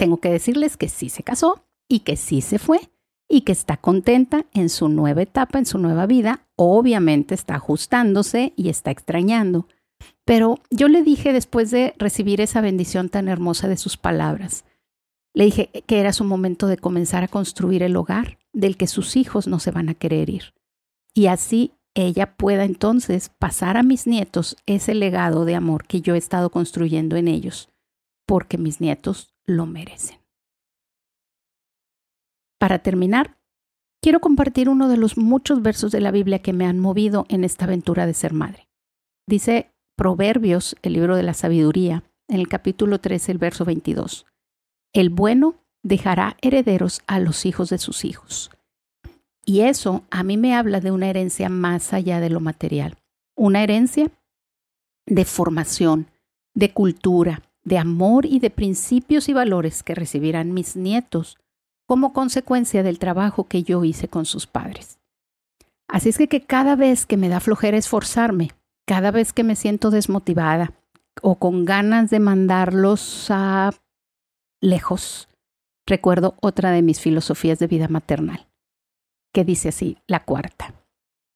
tengo 0.00 0.16
que 0.16 0.30
decirles 0.30 0.78
que 0.78 0.88
sí 0.88 1.10
se 1.10 1.22
casó 1.22 1.62
y 1.86 2.00
que 2.00 2.16
sí 2.16 2.40
se 2.40 2.58
fue 2.58 2.80
y 3.28 3.42
que 3.42 3.52
está 3.52 3.76
contenta 3.76 4.46
en 4.54 4.70
su 4.70 4.88
nueva 4.88 5.20
etapa, 5.20 5.58
en 5.58 5.66
su 5.66 5.76
nueva 5.76 6.06
vida. 6.06 6.48
Obviamente 6.56 7.34
está 7.34 7.56
ajustándose 7.56 8.54
y 8.56 8.70
está 8.70 8.90
extrañando. 8.90 9.68
Pero 10.24 10.56
yo 10.70 10.88
le 10.88 11.02
dije 11.02 11.34
después 11.34 11.70
de 11.70 11.92
recibir 11.98 12.40
esa 12.40 12.62
bendición 12.62 13.10
tan 13.10 13.28
hermosa 13.28 13.68
de 13.68 13.76
sus 13.76 13.98
palabras, 13.98 14.64
le 15.34 15.44
dije 15.44 15.68
que 15.86 16.00
era 16.00 16.14
su 16.14 16.24
momento 16.24 16.66
de 16.66 16.78
comenzar 16.78 17.22
a 17.22 17.28
construir 17.28 17.82
el 17.82 17.94
hogar 17.94 18.38
del 18.54 18.78
que 18.78 18.86
sus 18.86 19.16
hijos 19.16 19.48
no 19.48 19.60
se 19.60 19.70
van 19.70 19.90
a 19.90 19.94
querer 19.94 20.30
ir. 20.30 20.54
Y 21.12 21.26
así 21.26 21.72
ella 21.94 22.36
pueda 22.38 22.64
entonces 22.64 23.32
pasar 23.38 23.76
a 23.76 23.82
mis 23.82 24.06
nietos 24.06 24.56
ese 24.64 24.94
legado 24.94 25.44
de 25.44 25.56
amor 25.56 25.86
que 25.86 26.00
yo 26.00 26.14
he 26.14 26.18
estado 26.18 26.48
construyendo 26.48 27.16
en 27.16 27.28
ellos, 27.28 27.68
porque 28.24 28.56
mis 28.56 28.80
nietos 28.80 29.34
lo 29.50 29.66
merecen. 29.66 30.18
Para 32.58 32.80
terminar, 32.80 33.38
quiero 34.02 34.20
compartir 34.20 34.68
uno 34.68 34.88
de 34.88 34.96
los 34.96 35.16
muchos 35.16 35.62
versos 35.62 35.92
de 35.92 36.00
la 36.00 36.10
Biblia 36.10 36.40
que 36.40 36.52
me 36.52 36.66
han 36.66 36.78
movido 36.78 37.26
en 37.28 37.44
esta 37.44 37.64
aventura 37.64 38.06
de 38.06 38.14
ser 38.14 38.32
madre. 38.32 38.68
Dice 39.26 39.70
Proverbios, 39.96 40.76
el 40.82 40.94
libro 40.94 41.16
de 41.16 41.22
la 41.22 41.34
sabiduría, 41.34 42.04
en 42.28 42.40
el 42.40 42.48
capítulo 42.48 43.00
13, 43.00 43.32
el 43.32 43.38
verso 43.38 43.64
22. 43.64 44.26
El 44.92 45.10
bueno 45.10 45.56
dejará 45.82 46.36
herederos 46.42 47.02
a 47.06 47.18
los 47.18 47.46
hijos 47.46 47.70
de 47.70 47.78
sus 47.78 48.04
hijos. 48.04 48.50
Y 49.44 49.62
eso 49.62 50.04
a 50.10 50.22
mí 50.22 50.36
me 50.36 50.54
habla 50.54 50.80
de 50.80 50.90
una 50.90 51.08
herencia 51.08 51.48
más 51.48 51.92
allá 51.92 52.20
de 52.20 52.30
lo 52.30 52.40
material, 52.40 52.98
una 53.36 53.62
herencia 53.62 54.10
de 55.06 55.24
formación, 55.24 56.08
de 56.54 56.72
cultura, 56.72 57.42
de 57.70 57.78
amor 57.78 58.26
y 58.26 58.40
de 58.40 58.50
principios 58.50 59.28
y 59.28 59.32
valores 59.32 59.84
que 59.84 59.94
recibirán 59.94 60.52
mis 60.52 60.74
nietos 60.74 61.38
como 61.86 62.12
consecuencia 62.12 62.82
del 62.82 62.98
trabajo 62.98 63.44
que 63.44 63.62
yo 63.62 63.84
hice 63.84 64.08
con 64.08 64.26
sus 64.26 64.48
padres. 64.48 64.98
Así 65.88 66.08
es 66.08 66.18
que, 66.18 66.40
cada 66.40 66.74
vez 66.74 67.06
que 67.06 67.16
me 67.16 67.28
da 67.28 67.38
flojera 67.38 67.76
esforzarme, 67.76 68.50
cada 68.86 69.12
vez 69.12 69.32
que 69.32 69.44
me 69.44 69.54
siento 69.54 69.92
desmotivada 69.92 70.72
o 71.22 71.36
con 71.36 71.64
ganas 71.64 72.10
de 72.10 72.18
mandarlos 72.18 73.28
a 73.30 73.70
lejos, 74.60 75.28
recuerdo 75.86 76.34
otra 76.42 76.72
de 76.72 76.82
mis 76.82 77.00
filosofías 77.00 77.60
de 77.60 77.68
vida 77.68 77.86
maternal, 77.86 78.48
que 79.32 79.44
dice 79.44 79.68
así, 79.68 79.96
la 80.08 80.24
cuarta. 80.24 80.74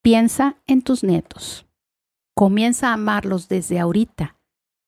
Piensa 0.03 0.57
en 0.66 0.83
tus 0.83 1.05
nietos. 1.05 1.64
Comienza 2.35 2.88
a 2.88 2.94
amarlos 2.94 3.49
desde 3.49 3.79
ahorita 3.79 4.34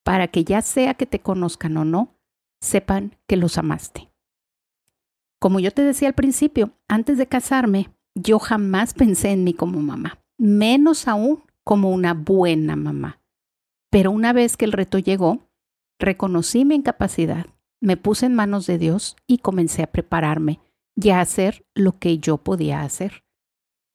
para 0.06 0.28
que 0.28 0.44
ya 0.44 0.62
sea 0.62 0.94
que 0.94 1.04
te 1.04 1.18
conozcan 1.18 1.76
o 1.76 1.84
no, 1.84 2.14
sepan 2.60 3.16
que 3.26 3.36
los 3.36 3.58
amaste. 3.58 4.08
Como 5.40 5.58
yo 5.58 5.72
te 5.72 5.82
decía 5.82 6.06
al 6.06 6.14
principio, 6.14 6.70
antes 6.86 7.18
de 7.18 7.26
casarme, 7.26 7.90
yo 8.14 8.38
jamás 8.38 8.94
pensé 8.94 9.32
en 9.32 9.42
mí 9.42 9.52
como 9.52 9.80
mamá, 9.80 10.20
menos 10.38 11.08
aún 11.08 11.42
como 11.64 11.90
una 11.90 12.14
buena 12.14 12.76
mamá. 12.76 13.20
Pero 13.90 14.12
una 14.12 14.32
vez 14.32 14.56
que 14.56 14.64
el 14.64 14.70
reto 14.70 15.00
llegó, 15.00 15.50
reconocí 15.98 16.64
mi 16.64 16.76
incapacidad, 16.76 17.46
me 17.80 17.96
puse 17.96 18.26
en 18.26 18.34
manos 18.36 18.68
de 18.68 18.78
Dios 18.78 19.16
y 19.26 19.38
comencé 19.38 19.82
a 19.82 19.90
prepararme 19.90 20.60
y 20.94 21.10
a 21.10 21.20
hacer 21.20 21.66
lo 21.74 21.98
que 21.98 22.18
yo 22.18 22.36
podía 22.36 22.82
hacer 22.82 23.24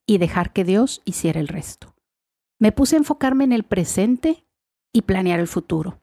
y 0.05 0.17
dejar 0.17 0.51
que 0.51 0.65
Dios 0.65 1.01
hiciera 1.05 1.39
el 1.39 1.47
resto. 1.47 1.95
Me 2.59 2.73
puse 2.73 2.97
a 2.97 2.99
enfocarme 2.99 3.45
en 3.45 3.53
el 3.53 3.63
presente 3.63 4.45
y 4.93 5.03
planear 5.03 5.39
el 5.39 5.47
futuro. 5.47 6.00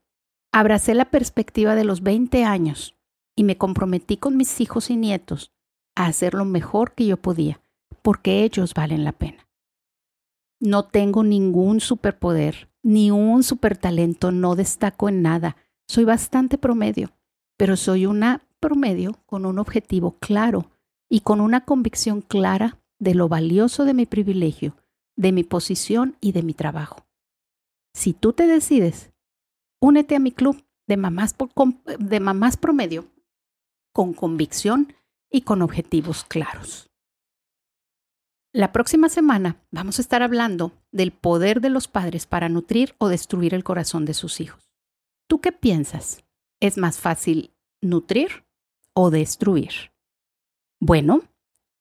Abracé 0.52 0.94
la 0.94 1.10
perspectiva 1.10 1.74
de 1.74 1.84
los 1.84 2.02
20 2.02 2.44
años 2.44 2.96
y 3.36 3.44
me 3.44 3.56
comprometí 3.56 4.16
con 4.16 4.36
mis 4.36 4.60
hijos 4.60 4.90
y 4.90 4.96
nietos 4.96 5.52
a 5.94 6.06
hacer 6.06 6.34
lo 6.34 6.44
mejor 6.44 6.94
que 6.94 7.06
yo 7.06 7.16
podía, 7.16 7.60
porque 8.02 8.44
ellos 8.44 8.74
valen 8.74 9.04
la 9.04 9.12
pena. 9.12 9.48
No 10.60 10.84
tengo 10.84 11.22
ningún 11.22 11.80
superpoder, 11.80 12.68
ni 12.82 13.10
un 13.10 13.42
supertalento, 13.42 14.32
no 14.32 14.56
destaco 14.56 15.08
en 15.08 15.22
nada. 15.22 15.56
Soy 15.86 16.04
bastante 16.04 16.58
promedio, 16.58 17.12
pero 17.56 17.76
soy 17.76 18.06
una 18.06 18.42
promedio 18.58 19.20
con 19.26 19.46
un 19.46 19.58
objetivo 19.58 20.18
claro 20.18 20.70
y 21.08 21.20
con 21.20 21.40
una 21.40 21.64
convicción 21.64 22.22
clara 22.22 22.78
de 22.98 23.14
lo 23.14 23.28
valioso 23.28 23.84
de 23.84 23.94
mi 23.94 24.06
privilegio, 24.06 24.76
de 25.16 25.32
mi 25.32 25.44
posición 25.44 26.16
y 26.20 26.32
de 26.32 26.42
mi 26.42 26.54
trabajo. 26.54 27.06
Si 27.94 28.12
tú 28.12 28.32
te 28.32 28.46
decides, 28.46 29.12
únete 29.80 30.16
a 30.16 30.18
mi 30.18 30.32
club 30.32 30.64
de 30.86 30.96
mamás, 30.96 32.56
promedio 32.56 33.06
con 33.92 34.14
convicción 34.14 34.94
y 35.30 35.42
con 35.42 35.62
objetivos 35.62 36.24
claros. 36.24 36.90
La 38.52 38.72
próxima 38.72 39.08
semana 39.08 39.62
vamos 39.70 39.98
a 39.98 40.02
estar 40.02 40.22
hablando 40.22 40.72
del 40.90 41.12
poder 41.12 41.60
de 41.60 41.68
los 41.68 41.86
padres 41.86 42.26
para 42.26 42.48
nutrir 42.48 42.94
o 42.98 43.08
destruir 43.08 43.54
el 43.54 43.64
corazón 43.64 44.04
de 44.04 44.14
sus 44.14 44.40
hijos. 44.40 44.72
¿Tú 45.28 45.40
qué 45.40 45.52
piensas? 45.52 46.24
¿Es 46.60 46.78
más 46.78 46.98
fácil 46.98 47.54
nutrir 47.82 48.46
o 48.94 49.10
destruir? 49.10 49.92
Bueno, 50.80 51.22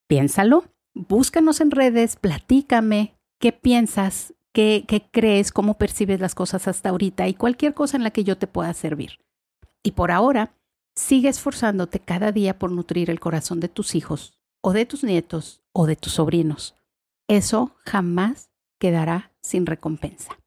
piénsalo, 0.08 0.64
búscanos 0.94 1.60
en 1.60 1.70
redes, 1.70 2.16
platícame 2.16 3.18
qué 3.38 3.52
piensas, 3.52 4.34
qué, 4.62 5.08
crees, 5.10 5.52
cómo 5.52 5.78
percibes 5.78 6.20
las 6.20 6.34
cosas 6.34 6.68
hasta 6.68 6.88
ahorita 6.88 7.28
y 7.28 7.34
cualquier 7.34 7.74
cosa 7.74 7.96
en 7.96 8.04
la 8.04 8.10
que 8.10 8.24
yo 8.24 8.38
te 8.38 8.46
pueda 8.46 8.72
servir. 8.74 9.20
Y 9.82 9.92
por 9.92 10.10
ahora, 10.10 10.58
Sigue 10.98 11.28
esforzándote 11.28 12.00
cada 12.00 12.32
día 12.32 12.58
por 12.58 12.72
nutrir 12.72 13.08
el 13.08 13.20
corazón 13.20 13.60
de 13.60 13.68
tus 13.68 13.94
hijos, 13.94 14.36
o 14.60 14.72
de 14.72 14.84
tus 14.84 15.04
nietos, 15.04 15.62
o 15.72 15.86
de 15.86 15.94
tus 15.94 16.14
sobrinos. 16.14 16.74
Eso 17.28 17.76
jamás 17.86 18.50
quedará 18.80 19.32
sin 19.40 19.64
recompensa. 19.64 20.40